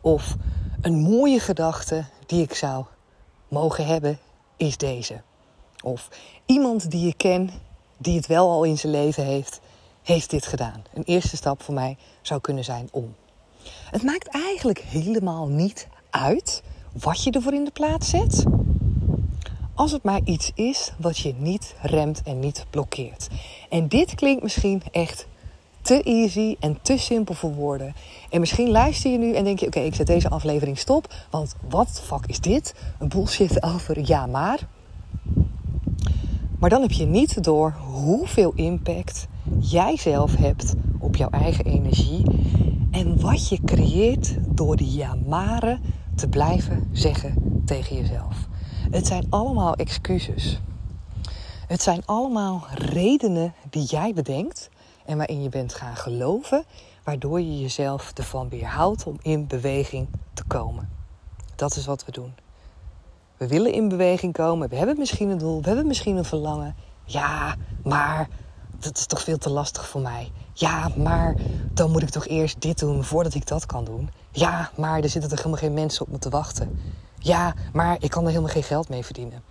Of 0.00 0.36
een 0.80 1.00
mooie 1.00 1.40
gedachte 1.40 2.04
die 2.26 2.42
ik 2.42 2.54
zou 2.54 2.84
mogen 3.48 3.86
hebben 3.86 4.18
is 4.56 4.76
deze. 4.76 5.22
Of 5.82 6.08
iemand 6.46 6.90
die 6.90 7.06
je 7.06 7.14
ken 7.14 7.50
die 7.98 8.16
het 8.16 8.26
wel 8.26 8.50
al 8.50 8.64
in 8.64 8.78
zijn 8.78 8.92
leven 8.92 9.24
heeft 9.24 9.60
heeft 10.02 10.30
dit 10.30 10.46
gedaan. 10.46 10.82
Een 10.94 11.02
eerste 11.02 11.36
stap 11.36 11.62
voor 11.62 11.74
mij 11.74 11.96
zou 12.22 12.40
kunnen 12.40 12.64
zijn 12.64 12.88
om. 12.90 13.14
Het 13.90 14.02
maakt 14.02 14.28
eigenlijk 14.28 14.78
helemaal 14.78 15.48
niet 15.48 15.88
uit 16.10 16.62
wat 16.92 17.22
je 17.22 17.30
ervoor 17.30 17.54
in 17.54 17.64
de 17.64 17.70
plaats 17.70 18.10
zet. 18.10 18.44
Als 19.74 19.92
het 19.92 20.02
maar 20.02 20.20
iets 20.24 20.52
is 20.54 20.92
wat 20.98 21.18
je 21.18 21.34
niet 21.36 21.74
remt 21.82 22.22
en 22.22 22.40
niet 22.40 22.66
blokkeert. 22.70 23.28
En 23.68 23.88
dit 23.88 24.14
klinkt 24.14 24.42
misschien 24.42 24.82
echt 24.90 25.26
te 25.82 26.02
easy 26.02 26.56
en 26.60 26.78
te 26.82 26.98
simpel 26.98 27.34
voor 27.34 27.54
woorden. 27.54 27.94
En 28.30 28.40
misschien 28.40 28.70
luister 28.70 29.10
je 29.10 29.18
nu 29.18 29.34
en 29.34 29.44
denk 29.44 29.58
je: 29.58 29.66
oké, 29.66 29.80
ik 29.80 29.94
zet 29.94 30.06
deze 30.06 30.28
aflevering 30.28 30.78
stop. 30.78 31.14
Want 31.30 31.54
wat 31.68 32.00
fuck 32.04 32.26
is 32.26 32.40
dit? 32.40 32.74
Een 32.98 33.08
bullshit 33.08 33.62
over 33.62 34.08
ja 34.08 34.26
maar. 34.26 34.58
Maar 36.58 36.70
dan 36.70 36.82
heb 36.82 36.90
je 36.90 37.06
niet 37.06 37.44
door 37.44 37.70
hoeveel 37.70 38.52
impact 38.54 39.26
jij 39.60 39.96
zelf 39.96 40.36
hebt 40.36 40.74
op 40.98 41.16
jouw 41.16 41.30
eigen 41.30 41.64
energie. 41.64 42.24
En 42.90 43.20
wat 43.20 43.48
je 43.48 43.60
creëert 43.64 44.36
door 44.56 44.76
die 44.76 44.92
ja 44.92 45.16
maren 45.26 45.80
te 46.14 46.28
blijven 46.28 46.88
zeggen 46.92 47.62
tegen 47.64 47.96
jezelf. 47.96 48.48
Het 48.90 49.06
zijn 49.06 49.26
allemaal 49.30 49.74
excuses. 49.74 50.60
Het 51.66 51.82
zijn 51.82 52.02
allemaal 52.04 52.66
redenen 52.74 53.54
die 53.70 53.84
jij 53.84 54.12
bedenkt 54.14 54.68
en 55.04 55.16
waarin 55.16 55.42
je 55.42 55.48
bent 55.48 55.74
gaan 55.74 55.96
geloven, 55.96 56.64
waardoor 57.04 57.40
je 57.40 57.60
jezelf 57.60 58.12
ervan 58.14 58.48
weerhoudt 58.48 59.06
om 59.06 59.16
in 59.22 59.46
beweging 59.46 60.08
te 60.34 60.44
komen. 60.44 60.88
Dat 61.54 61.76
is 61.76 61.86
wat 61.86 62.04
we 62.04 62.12
doen. 62.12 62.32
We 63.38 63.48
willen 63.48 63.72
in 63.72 63.88
beweging 63.88 64.32
komen, 64.32 64.68
we 64.68 64.76
hebben 64.76 64.98
misschien 64.98 65.28
een 65.28 65.38
doel, 65.38 65.60
we 65.60 65.66
hebben 65.66 65.86
misschien 65.86 66.16
een 66.16 66.24
verlangen. 66.24 66.74
Ja, 67.04 67.56
maar 67.82 68.28
dat 68.78 68.96
is 68.96 69.06
toch 69.06 69.22
veel 69.22 69.38
te 69.38 69.50
lastig 69.50 69.88
voor 69.88 70.00
mij. 70.00 70.32
Ja, 70.52 70.90
maar 70.96 71.34
dan 71.72 71.90
moet 71.90 72.02
ik 72.02 72.08
toch 72.08 72.26
eerst 72.26 72.60
dit 72.60 72.78
doen 72.78 73.04
voordat 73.04 73.34
ik 73.34 73.46
dat 73.46 73.66
kan 73.66 73.84
doen. 73.84 74.10
Ja, 74.30 74.70
maar 74.76 75.00
er 75.00 75.08
zitten 75.08 75.30
toch 75.30 75.38
helemaal 75.38 75.58
geen 75.58 75.74
mensen 75.74 76.06
op 76.06 76.12
me 76.12 76.18
te 76.18 76.28
wachten. 76.28 76.80
Ja, 77.18 77.54
maar 77.72 77.96
ik 78.00 78.10
kan 78.10 78.22
er 78.22 78.28
helemaal 78.28 78.52
geen 78.52 78.62
geld 78.62 78.88
mee 78.88 79.04
verdienen. 79.04 79.42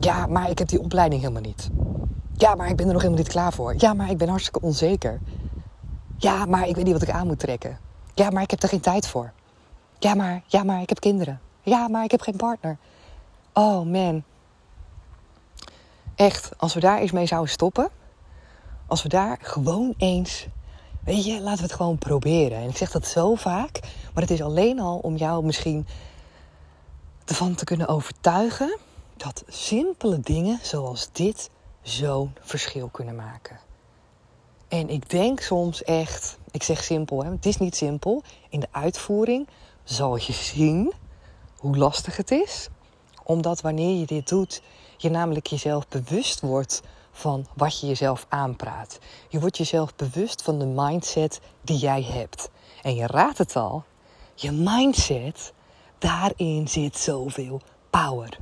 Ja, 0.00 0.26
maar 0.26 0.50
ik 0.50 0.58
heb 0.58 0.68
die 0.68 0.80
opleiding 0.80 1.20
helemaal 1.20 1.42
niet. 1.42 1.68
Ja, 2.36 2.54
maar 2.54 2.68
ik 2.68 2.76
ben 2.76 2.86
er 2.86 2.92
nog 2.92 3.02
helemaal 3.02 3.22
niet 3.22 3.32
klaar 3.32 3.52
voor. 3.52 3.74
Ja, 3.78 3.94
maar 3.94 4.10
ik 4.10 4.18
ben 4.18 4.28
hartstikke 4.28 4.60
onzeker. 4.60 5.20
Ja, 6.16 6.46
maar 6.46 6.68
ik 6.68 6.74
weet 6.74 6.84
niet 6.84 6.92
wat 6.92 7.02
ik 7.02 7.10
aan 7.10 7.26
moet 7.26 7.38
trekken. 7.38 7.78
Ja, 8.14 8.30
maar 8.30 8.42
ik 8.42 8.50
heb 8.50 8.62
er 8.62 8.68
geen 8.68 8.80
tijd 8.80 9.06
voor. 9.06 9.32
Ja, 9.98 10.14
maar, 10.14 10.42
ja, 10.46 10.62
maar 10.62 10.82
ik 10.82 10.88
heb 10.88 11.00
kinderen. 11.00 11.40
Ja, 11.62 11.88
maar 11.88 12.04
ik 12.04 12.10
heb 12.10 12.20
geen 12.20 12.36
partner. 12.36 12.78
Oh 13.52 13.86
man. 13.86 14.24
Echt, 16.14 16.58
als 16.58 16.74
we 16.74 16.80
daar 16.80 16.98
eens 16.98 17.12
mee 17.12 17.26
zouden 17.26 17.50
stoppen. 17.50 17.90
Als 18.86 19.02
we 19.02 19.08
daar 19.08 19.38
gewoon 19.40 19.94
eens. 19.96 20.46
Weet 21.04 21.24
je, 21.24 21.40
laten 21.40 21.56
we 21.56 21.62
het 21.62 21.72
gewoon 21.72 21.98
proberen. 21.98 22.58
En 22.58 22.68
ik 22.68 22.76
zeg 22.76 22.90
dat 22.90 23.06
zo 23.06 23.34
vaak. 23.34 23.80
Maar 24.14 24.22
het 24.22 24.30
is 24.30 24.42
alleen 24.42 24.80
al 24.80 24.98
om 24.98 25.16
jou 25.16 25.44
misschien 25.44 25.86
ervan 27.24 27.54
te 27.54 27.64
kunnen 27.64 27.88
overtuigen. 27.88 28.78
Dat 29.16 29.44
simpele 29.46 30.20
dingen 30.20 30.58
zoals 30.62 31.08
dit 31.12 31.50
zo'n 31.82 32.34
verschil 32.40 32.88
kunnen 32.88 33.16
maken. 33.16 33.58
En 34.68 34.88
ik 34.88 35.10
denk 35.10 35.40
soms 35.40 35.82
echt, 35.82 36.38
ik 36.50 36.62
zeg 36.62 36.84
simpel, 36.84 37.24
hè, 37.24 37.30
het 37.30 37.46
is 37.46 37.56
niet 37.56 37.76
simpel. 37.76 38.22
In 38.48 38.60
de 38.60 38.68
uitvoering 38.70 39.48
zal 39.84 40.16
je 40.16 40.32
zien 40.32 40.92
hoe 41.56 41.76
lastig 41.76 42.16
het 42.16 42.30
is. 42.30 42.68
Omdat 43.24 43.60
wanneer 43.60 43.98
je 43.98 44.06
dit 44.06 44.28
doet, 44.28 44.62
je 44.96 45.10
namelijk 45.10 45.46
jezelf 45.46 45.88
bewust 45.88 46.40
wordt 46.40 46.82
van 47.12 47.46
wat 47.54 47.80
je 47.80 47.86
jezelf 47.86 48.26
aanpraat. 48.28 48.98
Je 49.28 49.40
wordt 49.40 49.56
jezelf 49.56 49.96
bewust 49.96 50.42
van 50.42 50.58
de 50.58 50.66
mindset 50.66 51.40
die 51.62 51.78
jij 51.78 52.02
hebt. 52.02 52.50
En 52.82 52.94
je 52.94 53.06
raadt 53.06 53.38
het 53.38 53.56
al, 53.56 53.84
je 54.34 54.52
mindset, 54.52 55.52
daarin 55.98 56.68
zit 56.68 56.98
zoveel 56.98 57.60
power. 57.90 58.38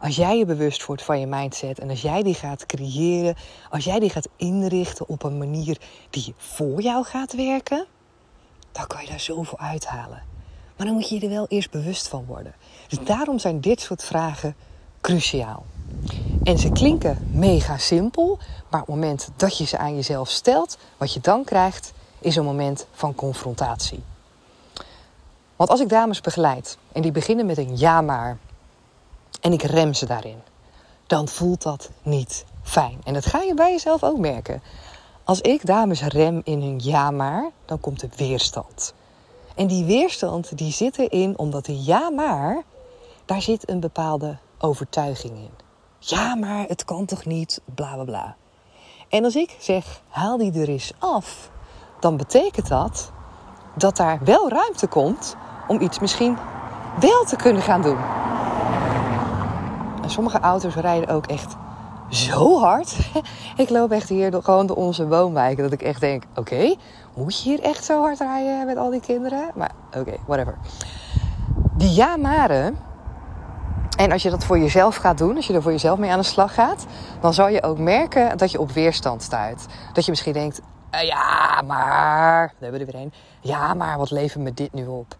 Als 0.00 0.16
jij 0.16 0.38
je 0.38 0.44
bewust 0.44 0.86
wordt 0.86 1.02
van 1.02 1.20
je 1.20 1.26
mindset 1.26 1.78
en 1.78 1.90
als 1.90 2.02
jij 2.02 2.22
die 2.22 2.34
gaat 2.34 2.66
creëren, 2.66 3.36
als 3.70 3.84
jij 3.84 3.98
die 3.98 4.10
gaat 4.10 4.28
inrichten 4.36 5.08
op 5.08 5.22
een 5.22 5.38
manier 5.38 5.78
die 6.10 6.34
voor 6.36 6.80
jou 6.82 7.04
gaat 7.04 7.34
werken, 7.34 7.86
dan 8.72 8.86
kan 8.86 9.02
je 9.02 9.08
daar 9.08 9.20
zoveel 9.20 9.58
uithalen. 9.58 10.29
Maar 10.80 10.88
dan 10.88 10.98
moet 10.98 11.08
je 11.08 11.14
je 11.14 11.20
er 11.20 11.32
wel 11.32 11.46
eerst 11.48 11.70
bewust 11.70 12.08
van 12.08 12.24
worden. 12.24 12.54
Dus 12.88 12.98
daarom 13.04 13.38
zijn 13.38 13.60
dit 13.60 13.80
soort 13.80 14.04
vragen 14.04 14.54
cruciaal. 15.00 15.64
En 16.42 16.58
ze 16.58 16.70
klinken 16.72 17.28
mega 17.32 17.78
simpel, 17.78 18.38
maar 18.70 18.80
op 18.80 18.86
het 18.86 18.96
moment 18.96 19.28
dat 19.36 19.58
je 19.58 19.64
ze 19.64 19.78
aan 19.78 19.94
jezelf 19.94 20.28
stelt, 20.28 20.78
wat 20.96 21.12
je 21.12 21.20
dan 21.20 21.44
krijgt, 21.44 21.92
is 22.18 22.36
een 22.36 22.44
moment 22.44 22.86
van 22.92 23.14
confrontatie. 23.14 24.02
Want 25.56 25.70
als 25.70 25.80
ik 25.80 25.88
dames 25.88 26.20
begeleid 26.20 26.78
en 26.92 27.02
die 27.02 27.12
beginnen 27.12 27.46
met 27.46 27.58
een 27.58 27.78
ja 27.78 28.00
maar 28.00 28.38
en 29.40 29.52
ik 29.52 29.62
rem 29.62 29.94
ze 29.94 30.06
daarin, 30.06 30.38
dan 31.06 31.28
voelt 31.28 31.62
dat 31.62 31.90
niet 32.02 32.44
fijn. 32.62 33.00
En 33.04 33.14
dat 33.14 33.26
ga 33.26 33.40
je 33.40 33.54
bij 33.54 33.70
jezelf 33.70 34.02
ook 34.02 34.18
merken. 34.18 34.62
Als 35.24 35.40
ik 35.40 35.66
dames 35.66 36.02
rem 36.02 36.40
in 36.44 36.62
hun 36.62 36.80
ja 36.82 37.10
maar, 37.10 37.50
dan 37.64 37.80
komt 37.80 38.02
er 38.02 38.10
weerstand. 38.16 38.94
En 39.54 39.66
die 39.66 39.84
weerstand 39.84 40.58
die 40.58 40.72
zit 40.72 40.98
erin 40.98 41.38
omdat 41.38 41.64
de 41.64 41.82
ja 41.82 42.10
maar, 42.10 42.62
daar 43.24 43.42
zit 43.42 43.68
een 43.68 43.80
bepaalde 43.80 44.38
overtuiging 44.58 45.32
in. 45.36 45.50
Ja, 45.98 46.34
maar 46.34 46.64
het 46.68 46.84
kan 46.84 47.04
toch 47.04 47.24
niet, 47.24 47.60
bla 47.74 47.94
bla 47.94 48.04
bla. 48.04 48.36
En 49.08 49.24
als 49.24 49.36
ik 49.36 49.56
zeg, 49.58 50.02
haal 50.08 50.36
die 50.36 50.52
er 50.52 50.68
eens 50.68 50.92
af, 50.98 51.50
dan 52.00 52.16
betekent 52.16 52.68
dat 52.68 53.12
dat 53.74 53.96
daar 53.96 54.20
wel 54.24 54.48
ruimte 54.48 54.86
komt 54.86 55.36
om 55.68 55.80
iets 55.80 55.98
misschien 55.98 56.36
wel 57.00 57.24
te 57.24 57.36
kunnen 57.36 57.62
gaan 57.62 57.82
doen 57.82 57.98
sommige 60.10 60.40
auto's 60.40 60.74
rijden 60.74 61.08
ook 61.08 61.26
echt 61.26 61.56
zo 62.10 62.58
hard. 62.58 62.96
ik 63.56 63.70
loop 63.70 63.90
echt 63.90 64.08
hier 64.08 64.42
gewoon 64.42 64.66
door 64.66 64.76
onze 64.76 65.06
woonwijk. 65.06 65.58
Dat 65.58 65.72
ik 65.72 65.82
echt 65.82 66.00
denk: 66.00 66.22
oké, 66.34 66.74
moet 67.14 67.42
je 67.42 67.48
hier 67.48 67.60
echt 67.60 67.84
zo 67.84 68.00
hard 68.00 68.18
rijden 68.18 68.66
met 68.66 68.76
al 68.76 68.90
die 68.90 69.00
kinderen? 69.00 69.50
Maar 69.54 69.70
oké, 69.96 70.16
whatever. 70.26 70.58
Die 71.76 71.94
ja-maren. 71.94 72.78
En 73.96 74.12
als 74.12 74.22
je 74.22 74.30
dat 74.30 74.44
voor 74.44 74.58
jezelf 74.58 74.96
gaat 74.96 75.18
doen, 75.18 75.36
als 75.36 75.46
je 75.46 75.52
er 75.52 75.62
voor 75.62 75.72
jezelf 75.72 75.98
mee 75.98 76.10
aan 76.10 76.18
de 76.18 76.24
slag 76.24 76.54
gaat, 76.54 76.86
dan 77.20 77.34
zal 77.34 77.48
je 77.48 77.62
ook 77.62 77.78
merken 77.78 78.38
dat 78.38 78.50
je 78.50 78.60
op 78.60 78.70
weerstand 78.70 79.22
stuit. 79.22 79.66
Dat 79.92 80.04
je 80.04 80.10
misschien 80.10 80.32
denkt: 80.32 80.60
uh, 80.94 81.02
ja, 81.02 81.62
maar. 81.66 82.52
We 82.58 82.64
hebben 82.64 82.80
er 82.80 82.92
weer 82.92 83.02
een. 83.02 83.12
Ja, 83.40 83.74
maar 83.74 83.98
wat 83.98 84.10
levert 84.10 84.42
me 84.42 84.54
dit 84.54 84.72
nu 84.72 84.86
op? 84.86 85.16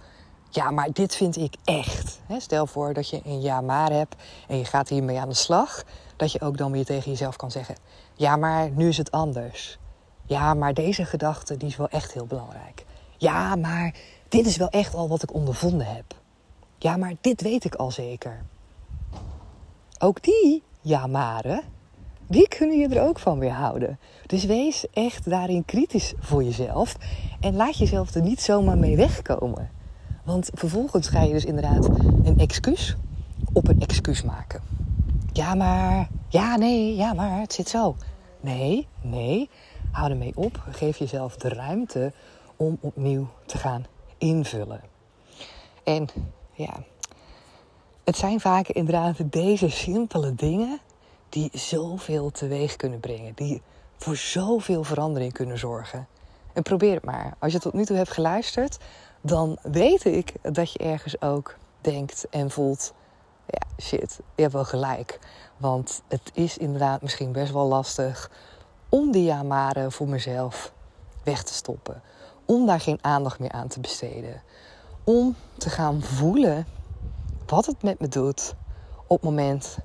ja, 0.51 0.71
maar 0.71 0.89
dit 0.93 1.17
vind 1.17 1.37
ik 1.37 1.55
echt. 1.65 2.21
Stel 2.39 2.67
voor 2.67 2.93
dat 2.93 3.09
je 3.09 3.21
een 3.25 3.41
ja 3.41 3.61
maar 3.61 3.91
hebt 3.91 4.15
en 4.49 4.59
je 4.59 4.65
gaat 4.65 4.89
hiermee 4.89 5.21
aan 5.21 5.29
de 5.29 5.35
slag. 5.35 5.83
Dat 6.21 6.33
je 6.33 6.41
ook 6.41 6.57
dan 6.57 6.73
weer 6.73 6.85
tegen 6.85 7.11
jezelf 7.11 7.37
kan 7.37 7.51
zeggen: 7.51 7.77
Ja, 8.15 8.37
maar 8.37 8.71
nu 8.71 8.89
is 8.89 8.97
het 8.97 9.11
anders. 9.11 9.79
Ja, 10.27 10.55
maar 10.55 10.75
deze 10.75 11.05
gedachte 11.05 11.57
die 11.57 11.69
is 11.69 11.77
wel 11.77 11.89
echt 11.89 12.13
heel 12.13 12.27
belangrijk. 12.27 12.85
Ja, 13.17 13.57
maar 13.57 13.95
dit 14.29 14.47
is 14.47 14.57
wel 14.57 14.69
echt 14.69 14.95
al 14.95 15.09
wat 15.09 15.23
ik 15.23 15.35
ondervonden 15.35 15.87
heb. 15.87 16.15
Ja, 16.79 16.97
maar 16.97 17.15
dit 17.21 17.41
weet 17.41 17.65
ik 17.65 17.75
al 17.75 17.91
zeker. 17.91 18.43
Ook 19.99 20.23
die 20.23 20.63
ja 20.81 21.07
maren, 21.07 21.63
die 22.27 22.49
kunnen 22.49 22.79
je 22.79 22.89
er 22.89 23.03
ook 23.03 23.19
van 23.19 23.39
weerhouden. 23.39 23.99
Dus 24.27 24.45
wees 24.45 24.87
echt 24.93 25.31
daarin 25.31 25.65
kritisch 25.65 26.15
voor 26.19 26.45
jezelf 26.45 26.97
en 27.41 27.57
laat 27.57 27.79
jezelf 27.79 28.15
er 28.15 28.23
niet 28.23 28.41
zomaar 28.41 28.79
mee 28.79 28.97
wegkomen. 28.97 29.71
Want 30.25 30.51
vervolgens 30.55 31.09
ga 31.09 31.23
je 31.23 31.33
dus 31.33 31.45
inderdaad 31.45 31.89
een 32.25 32.39
excuus 32.39 32.97
op 33.53 33.69
een 33.69 33.81
excuus 33.81 34.23
maken. 34.23 34.63
Ja, 35.33 35.55
maar, 35.55 36.09
ja, 36.29 36.57
nee, 36.57 36.97
ja, 36.97 37.13
maar 37.13 37.41
het 37.41 37.53
zit 37.53 37.69
zo. 37.69 37.97
Nee, 38.41 38.87
nee, 39.01 39.51
hou 39.93 40.11
ermee 40.11 40.33
op. 40.35 40.63
Geef 40.71 40.97
jezelf 40.97 41.37
de 41.37 41.49
ruimte 41.49 42.13
om 42.57 42.79
opnieuw 42.81 43.29
te 43.47 43.59
gaan 43.59 43.87
invullen. 44.19 44.81
En 45.85 46.09
ja, 46.53 46.83
het 48.05 48.17
zijn 48.17 48.41
vaak 48.41 48.69
inderdaad 48.69 49.33
deze 49.33 49.69
simpele 49.69 50.35
dingen 50.35 50.79
die 51.29 51.51
zoveel 51.53 52.31
teweeg 52.31 52.77
kunnen 52.77 53.01
brengen. 53.01 53.33
Die 53.35 53.63
voor 53.97 54.17
zoveel 54.17 54.85
verandering 54.85 55.33
kunnen 55.33 55.59
zorgen. 55.59 56.07
En 56.53 56.63
probeer 56.63 56.95
het 56.95 57.05
maar. 57.05 57.35
Als 57.39 57.53
je 57.53 57.59
tot 57.59 57.73
nu 57.73 57.85
toe 57.85 57.97
hebt 57.97 58.11
geluisterd, 58.13 58.79
dan 59.21 59.59
weet 59.63 60.05
ik 60.05 60.33
dat 60.43 60.73
je 60.73 60.79
ergens 60.79 61.21
ook 61.21 61.57
denkt 61.81 62.27
en 62.31 62.51
voelt: 62.51 62.93
ja, 63.51 63.83
shit, 63.83 64.21
je 64.35 64.43
hebt 64.43 64.55
wel 64.55 64.65
gelijk. 64.65 65.19
Want 65.57 66.03
het 66.09 66.31
is 66.33 66.59
inderdaad 66.59 67.03
misschien 67.03 67.33
best 67.33 67.53
wel 67.53 67.67
lastig 67.67 68.31
om 68.89 69.13
die 69.13 69.25
jamaren 69.25 69.93
voor 69.93 70.09
mezelf 70.09 70.73
weg 71.23 71.43
te 71.43 71.55
stoppen. 71.55 72.03
Om 72.45 72.67
daar 72.67 72.81
geen 72.81 72.99
aandacht 73.01 73.39
meer 73.39 73.53
aan 73.53 73.69
te 73.69 73.81
besteden. 73.81 74.43
Om 75.05 75.37
te 75.59 75.71
gaan 75.71 76.03
voelen 76.03 76.67
wat 77.47 77.67
het 77.67 77.83
met 77.83 78.01
me 78.01 78.09
doet 78.09 78.55
op 79.07 79.17
het 79.17 79.31
moment 79.31 79.79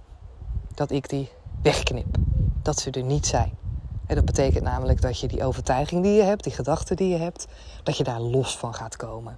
dat 0.74 0.92
ik 0.92 1.10
die 1.10 1.30
wegknip. 1.62 2.18
Dat 2.62 2.80
ze 2.80 2.92
er 2.92 3.04
niet 3.04 3.28
zijn. 3.28 3.58
En 4.06 4.16
dat 4.16 4.26
betekent 4.26 4.64
namelijk 4.64 5.02
dat 5.02 5.20
je 5.20 5.28
die 5.28 5.44
overtuiging 5.44 6.04
die 6.04 6.14
je 6.14 6.24
hebt, 6.24 6.44
die 6.44 6.54
gedachten 6.54 6.96
die 6.96 7.10
je 7.10 7.18
hebt, 7.18 7.48
dat 7.84 7.98
je 7.98 8.04
daar 8.04 8.20
los 8.20 8.58
van 8.58 8.74
gaat 8.74 8.96
komen. 8.96 9.38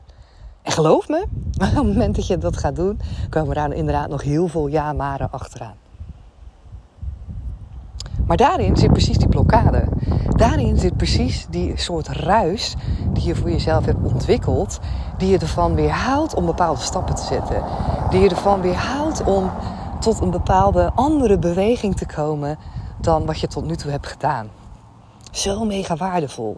En 0.67 0.73
geloof 0.73 1.07
me, 1.07 1.25
op 1.53 1.61
het 1.61 1.73
moment 1.73 2.15
dat 2.15 2.27
je 2.27 2.37
dat 2.37 2.57
gaat 2.57 2.75
doen, 2.75 2.99
komen 3.29 3.55
daar 3.55 3.73
inderdaad 3.73 4.09
nog 4.09 4.21
heel 4.21 4.47
veel 4.47 4.67
ja-maren 4.67 5.31
achteraan. 5.31 5.75
Maar 8.25 8.37
daarin 8.37 8.77
zit 8.77 8.91
precies 8.91 9.17
die 9.17 9.27
blokkade. 9.27 9.87
Daarin 10.29 10.77
zit 10.77 10.97
precies 10.97 11.47
die 11.49 11.77
soort 11.77 12.07
ruis 12.07 12.75
die 13.13 13.23
je 13.23 13.35
voor 13.35 13.49
jezelf 13.49 13.85
hebt 13.85 14.11
ontwikkeld, 14.11 14.79
die 15.17 15.29
je 15.29 15.37
ervan 15.37 15.75
weerhoudt 15.75 16.33
om 16.35 16.45
bepaalde 16.45 16.81
stappen 16.81 17.15
te 17.15 17.23
zetten. 17.23 17.63
Die 18.09 18.19
je 18.19 18.29
ervan 18.29 18.61
weerhoudt 18.61 19.23
om 19.23 19.51
tot 19.99 20.21
een 20.21 20.31
bepaalde 20.31 20.91
andere 20.95 21.37
beweging 21.37 21.95
te 21.95 22.05
komen 22.05 22.57
dan 23.01 23.25
wat 23.25 23.39
je 23.39 23.47
tot 23.47 23.65
nu 23.65 23.75
toe 23.75 23.91
hebt 23.91 24.07
gedaan. 24.07 24.49
Zo 25.31 25.65
mega 25.65 25.95
waardevol. 25.95 26.57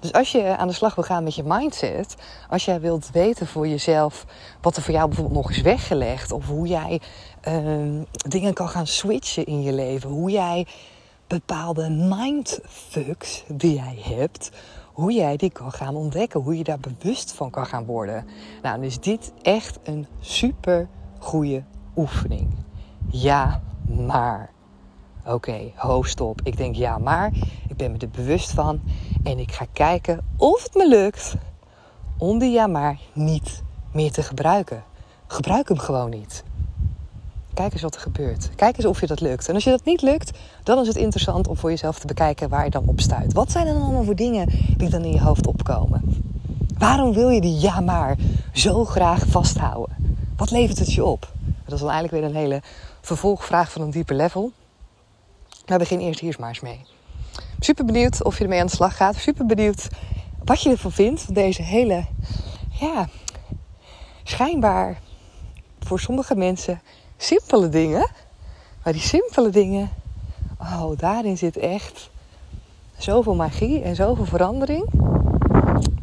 Dus 0.00 0.12
als 0.12 0.32
je 0.32 0.56
aan 0.56 0.68
de 0.68 0.74
slag 0.74 0.94
wil 0.94 1.04
gaan 1.04 1.24
met 1.24 1.34
je 1.34 1.42
mindset, 1.46 2.16
als 2.48 2.64
jij 2.64 2.80
wilt 2.80 3.10
weten 3.10 3.46
voor 3.46 3.68
jezelf 3.68 4.24
wat 4.60 4.76
er 4.76 4.82
voor 4.82 4.94
jou 4.94 5.06
bijvoorbeeld 5.06 5.36
nog 5.36 5.50
is 5.50 5.60
weggelegd, 5.60 6.32
of 6.32 6.46
hoe 6.46 6.66
jij 6.66 7.00
uh, 7.48 8.02
dingen 8.28 8.54
kan 8.54 8.68
gaan 8.68 8.86
switchen 8.86 9.44
in 9.46 9.62
je 9.62 9.72
leven, 9.72 10.10
hoe 10.10 10.30
jij 10.30 10.66
bepaalde 11.26 11.90
mindfucks 11.90 13.44
die 13.48 13.74
jij 13.74 13.98
hebt, 14.00 14.50
hoe 14.92 15.12
jij 15.12 15.36
die 15.36 15.50
kan 15.50 15.72
gaan 15.72 15.96
ontdekken, 15.96 16.40
hoe 16.40 16.56
je 16.56 16.64
daar 16.64 16.80
bewust 16.80 17.32
van 17.32 17.50
kan 17.50 17.66
gaan 17.66 17.84
worden. 17.84 18.26
Nou, 18.62 18.82
is 18.82 19.00
dit 19.00 19.32
echt 19.42 19.78
een 19.82 20.06
super 20.20 20.88
goede 21.18 21.62
oefening. 21.96 22.48
Ja, 23.10 23.62
maar. 24.06 24.50
Oké, 25.26 25.72
okay. 25.80 26.34
Ik 26.42 26.56
denk 26.56 26.74
ja, 26.74 26.98
maar. 26.98 27.32
Ik 27.68 27.76
ben 27.76 27.92
me 27.92 27.98
er 27.98 28.08
bewust 28.08 28.50
van. 28.50 28.80
En 29.22 29.38
ik 29.38 29.52
ga 29.52 29.66
kijken 29.72 30.20
of 30.36 30.62
het 30.62 30.74
me 30.74 30.88
lukt 30.88 31.34
om 32.18 32.38
die 32.38 32.50
ja, 32.50 32.66
maar 32.66 32.98
niet 33.12 33.62
meer 33.92 34.12
te 34.12 34.22
gebruiken. 34.22 34.84
Gebruik 35.26 35.68
hem 35.68 35.78
gewoon 35.78 36.10
niet. 36.10 36.44
Kijk 37.54 37.72
eens 37.72 37.82
wat 37.82 37.94
er 37.94 38.00
gebeurt. 38.00 38.50
Kijk 38.54 38.76
eens 38.76 38.86
of 38.86 39.00
je 39.00 39.06
dat 39.06 39.20
lukt. 39.20 39.48
En 39.48 39.54
als 39.54 39.64
je 39.64 39.70
dat 39.70 39.84
niet 39.84 40.02
lukt, 40.02 40.38
dan 40.62 40.78
is 40.78 40.86
het 40.86 40.96
interessant 40.96 41.48
om 41.48 41.56
voor 41.56 41.70
jezelf 41.70 41.98
te 41.98 42.06
bekijken 42.06 42.48
waar 42.48 42.64
je 42.64 42.70
dan 42.70 42.86
op 42.86 43.00
stuit. 43.00 43.32
Wat 43.32 43.50
zijn 43.50 43.66
er 43.66 43.72
dan 43.72 43.82
allemaal 43.82 44.04
voor 44.04 44.14
dingen 44.14 44.48
die 44.76 44.88
dan 44.88 45.04
in 45.04 45.12
je 45.12 45.20
hoofd 45.20 45.46
opkomen? 45.46 46.22
Waarom 46.78 47.12
wil 47.12 47.28
je 47.28 47.40
die 47.40 47.60
ja 47.60 47.80
maar 47.80 48.16
zo 48.52 48.84
graag 48.84 49.26
vasthouden? 49.26 49.96
Wat 50.36 50.50
levert 50.50 50.78
het 50.78 50.92
je 50.92 51.04
op? 51.04 51.32
Dat 51.64 51.74
is 51.74 51.80
dan 51.80 51.90
eigenlijk 51.90 52.22
weer 52.22 52.30
een 52.30 52.36
hele 52.36 52.62
vervolgvraag 53.00 53.72
van 53.72 53.82
een 53.82 53.90
dieper 53.90 54.16
level. 54.16 54.52
Maar 55.66 55.78
begin 55.78 55.98
eerst 55.98 56.20
hier 56.20 56.36
maar 56.38 56.48
eens 56.48 56.60
mee. 56.60 56.84
Super 57.58 57.84
benieuwd 57.84 58.24
of 58.24 58.36
je 58.38 58.42
ermee 58.42 58.60
aan 58.60 58.66
de 58.66 58.72
slag 58.72 58.96
gaat. 58.96 59.16
Super 59.16 59.46
benieuwd 59.46 59.88
wat 60.44 60.62
je 60.62 60.70
ervan 60.70 60.92
vindt. 60.92 61.22
Van 61.22 61.34
deze 61.34 61.62
hele, 61.62 62.04
ja, 62.70 63.08
schijnbaar 64.22 65.00
voor 65.78 66.00
sommige 66.00 66.34
mensen 66.34 66.80
simpele 67.16 67.68
dingen. 67.68 68.10
Maar 68.84 68.92
die 68.92 69.02
simpele 69.02 69.50
dingen, 69.50 69.90
oh, 70.58 70.90
daarin 70.96 71.38
zit 71.38 71.56
echt 71.56 72.10
zoveel 72.96 73.34
magie 73.34 73.82
en 73.82 73.94
zoveel 73.94 74.24
verandering. 74.24 74.90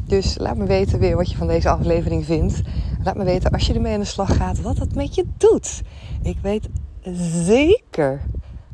Dus 0.06 0.38
laat 0.38 0.56
me 0.56 0.64
weten 0.64 0.98
weer 0.98 1.16
wat 1.16 1.30
je 1.30 1.36
van 1.36 1.46
deze 1.46 1.68
aflevering 1.68 2.24
vindt. 2.24 2.62
Laat 3.02 3.16
me 3.16 3.24
weten 3.24 3.50
als 3.50 3.66
je 3.66 3.74
ermee 3.74 3.94
aan 3.94 4.00
de 4.00 4.06
slag 4.06 4.36
gaat, 4.36 4.60
wat 4.60 4.78
het 4.78 4.94
met 4.94 5.14
je 5.14 5.26
doet. 5.36 5.82
Ik 6.22 6.38
weet 6.42 6.68
zeker 7.44 8.22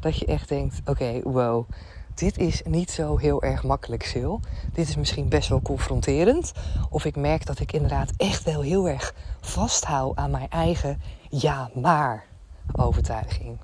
dat 0.01 0.19
je 0.19 0.27
echt 0.27 0.49
denkt: 0.49 0.81
oké, 0.85 1.21
wow, 1.23 1.69
dit 2.14 2.38
is 2.38 2.62
niet 2.64 2.90
zo 2.90 3.16
heel 3.16 3.42
erg 3.42 3.62
makkelijk, 3.62 4.04
Sil. 4.12 4.35
Dit 4.73 4.88
is 4.88 4.97
misschien 4.97 5.28
best 5.28 5.49
wel 5.49 5.62
confronterend. 5.62 6.52
Of 6.90 7.04
ik 7.04 7.16
merk 7.16 7.47
dat 7.47 7.61
ik 7.61 7.73
inderdaad 7.73 8.12
echt 8.16 8.42
wel 8.42 8.61
heel 8.61 8.88
erg 8.88 9.14
vasthoud 9.40 10.16
aan 10.16 10.31
mijn 10.31 10.49
eigen 10.49 11.00
ja, 11.31 11.71
maar 11.75 12.25
overtuiging. 12.73 13.59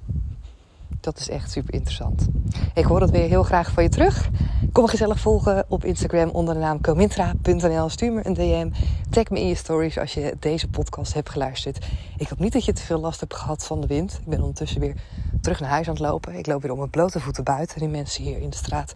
Dat 1.00 1.18
is 1.18 1.28
echt 1.28 1.50
super 1.50 1.75
interessant. 1.75 2.26
Ik 2.75 2.85
hoor 2.85 3.00
het 3.00 3.11
weer 3.11 3.28
heel 3.28 3.42
graag 3.42 3.71
van 3.71 3.83
je 3.83 3.88
terug. 3.88 4.28
Kom 4.72 4.83
me 4.83 4.90
gezellig 4.90 5.20
volgen 5.20 5.64
op 5.68 5.85
Instagram 5.85 6.29
onder 6.29 6.55
de 6.55 6.61
naam 6.61 6.81
comintra.nl. 6.81 7.88
Stuur 7.88 8.12
me 8.12 8.27
een 8.27 8.35
DM. 8.35 8.70
Tag 9.11 9.31
me 9.31 9.40
in 9.40 9.46
je 9.46 9.55
stories 9.55 9.98
als 9.98 10.14
je 10.14 10.37
deze 10.38 10.68
podcast 10.68 11.14
hebt 11.14 11.31
geluisterd. 11.31 11.87
Ik 12.16 12.29
hoop 12.29 12.38
niet 12.38 12.53
dat 12.53 12.64
je 12.64 12.72
te 12.72 12.83
veel 12.83 13.01
last 13.01 13.20
hebt 13.20 13.35
gehad 13.35 13.66
van 13.66 13.81
de 13.81 13.87
wind. 13.87 14.12
Ik 14.12 14.27
ben 14.27 14.40
ondertussen 14.40 14.81
weer 14.81 14.94
terug 15.40 15.61
naar 15.61 15.70
huis 15.70 15.87
aan 15.88 15.94
het 15.94 16.03
lopen. 16.03 16.35
Ik 16.35 16.46
loop 16.46 16.62
weer 16.62 16.70
op 16.70 16.79
mijn 16.79 16.90
blote 16.90 17.20
voeten 17.20 17.44
buiten. 17.44 17.79
Die 17.79 17.88
mensen 17.88 18.24
hier 18.24 18.38
in 18.38 18.51
de 18.51 18.57
straat 18.57 18.92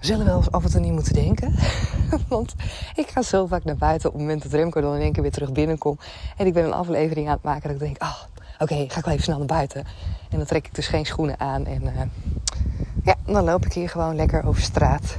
zullen 0.00 0.26
wel 0.26 0.42
af 0.50 0.64
en 0.64 0.70
toe 0.70 0.80
niet 0.80 0.92
moeten 0.92 1.14
denken. 1.14 1.54
Want 2.28 2.54
ik 2.94 3.08
ga 3.08 3.22
zo 3.22 3.46
vaak 3.46 3.64
naar 3.64 3.76
buiten 3.76 4.08
op 4.08 4.14
het 4.14 4.22
moment 4.22 4.42
dat 4.42 4.52
Remco 4.52 4.80
dan 4.80 4.94
in 4.94 5.00
één 5.00 5.12
keer 5.12 5.22
weer 5.22 5.32
terug 5.32 5.52
binnenkomt. 5.52 6.02
En 6.36 6.46
ik 6.46 6.52
ben 6.52 6.64
een 6.64 6.72
aflevering 6.72 7.26
aan 7.26 7.34
het 7.34 7.42
maken 7.42 7.62
dat 7.62 7.72
ik 7.72 7.86
denk, 7.86 7.98
ah, 7.98 8.08
oh, 8.08 8.35
oké, 8.58 8.74
ga 8.88 8.98
ik 8.98 9.04
wel 9.04 9.12
even 9.12 9.22
snel 9.24 9.38
naar 9.38 9.46
buiten. 9.46 9.84
En 10.30 10.38
dan 10.38 10.46
trek 10.46 10.66
ik 10.66 10.74
dus 10.74 10.86
geen 10.86 11.06
schoenen 11.06 11.40
aan. 11.40 11.66
En 11.66 11.82
uh, 11.82 11.90
ja, 13.04 13.14
dan 13.24 13.44
loop 13.44 13.64
ik 13.64 13.72
hier 13.72 13.88
gewoon 13.88 14.16
lekker 14.16 14.46
over 14.46 14.62
straat. 14.62 15.18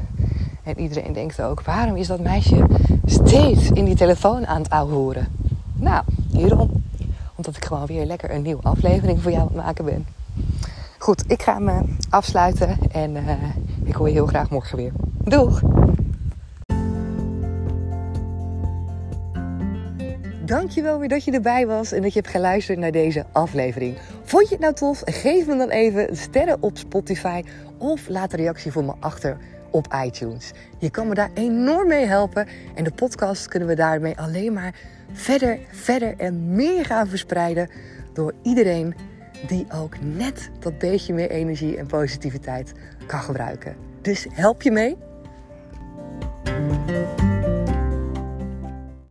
En 0.64 0.80
iedereen 0.80 1.14
denkt 1.14 1.42
ook, 1.42 1.62
waarom 1.62 1.96
is 1.96 2.08
dat 2.08 2.20
meisje 2.20 2.66
steeds 3.06 3.70
in 3.72 3.86
die 3.86 3.96
telefoon 3.96 4.48
aan 4.48 4.62
het 4.62 4.70
ouwehoeren? 4.70 5.28
Nou, 5.74 6.04
hierom. 6.32 6.84
Omdat 7.36 7.56
ik 7.56 7.66
gewoon 7.66 7.86
weer 7.86 8.06
lekker 8.06 8.32
een 8.32 8.42
nieuwe 8.42 8.64
aflevering 8.64 9.22
voor 9.22 9.32
jou 9.32 9.44
aan 9.44 9.56
het 9.56 9.66
maken 9.66 9.86
ben. 9.86 10.08
Goed, 10.98 11.32
ik 11.32 11.42
ga 11.42 11.60
me 11.60 11.82
afsluiten 12.10 12.78
en 12.92 13.16
uh, 13.16 13.32
ik 13.84 13.96
hoor 13.96 14.08
je 14.08 14.14
heel 14.14 14.26
graag 14.26 14.50
morgen 14.50 14.78
weer. 14.78 14.92
Doeg! 15.24 15.62
Dankjewel 20.48 21.00
weer 21.00 21.10
dat 21.10 21.24
je 21.24 21.32
erbij 21.32 21.68
was 21.68 21.92
en 21.92 22.02
dat 22.02 22.14
je 22.14 22.20
hebt 22.20 22.32
geluisterd 22.32 22.80
naar 22.80 22.92
deze 22.92 23.26
aflevering. 23.32 23.98
Vond 24.24 24.48
je 24.48 24.54
het 24.54 24.64
nou 24.64 24.74
tof? 24.74 25.02
Geef 25.06 25.48
me 25.48 25.58
dan 25.58 25.70
even 25.70 26.18
sterren 26.18 26.58
op 26.60 26.78
Spotify 26.78 27.44
of 27.78 28.08
laat 28.08 28.34
een 28.34 28.40
reactie 28.40 28.72
voor 28.72 28.84
me 28.84 28.94
achter 29.00 29.38
op 29.72 29.88
iTunes. 30.06 30.52
Je 30.78 30.90
kan 30.90 31.08
me 31.08 31.14
daar 31.14 31.30
enorm 31.34 31.88
mee 31.88 32.06
helpen 32.06 32.48
en 32.76 32.84
de 32.84 32.92
podcast 32.92 33.48
kunnen 33.48 33.68
we 33.68 33.76
daarmee 33.76 34.18
alleen 34.18 34.54
maar 34.54 34.76
verder, 35.12 35.60
verder 35.72 36.14
en 36.18 36.56
meer 36.56 36.86
gaan 36.86 37.08
verspreiden 37.08 37.70
door 38.14 38.34
iedereen 38.42 38.96
die 39.48 39.66
ook 39.74 39.96
net 40.02 40.50
dat 40.60 40.78
beetje 40.78 41.14
meer 41.14 41.30
energie 41.30 41.78
en 41.78 41.86
positiviteit 41.86 42.74
kan 43.06 43.22
gebruiken. 43.22 43.76
Dus 44.02 44.28
help 44.32 44.62
je 44.62 44.72
mee? 44.72 44.98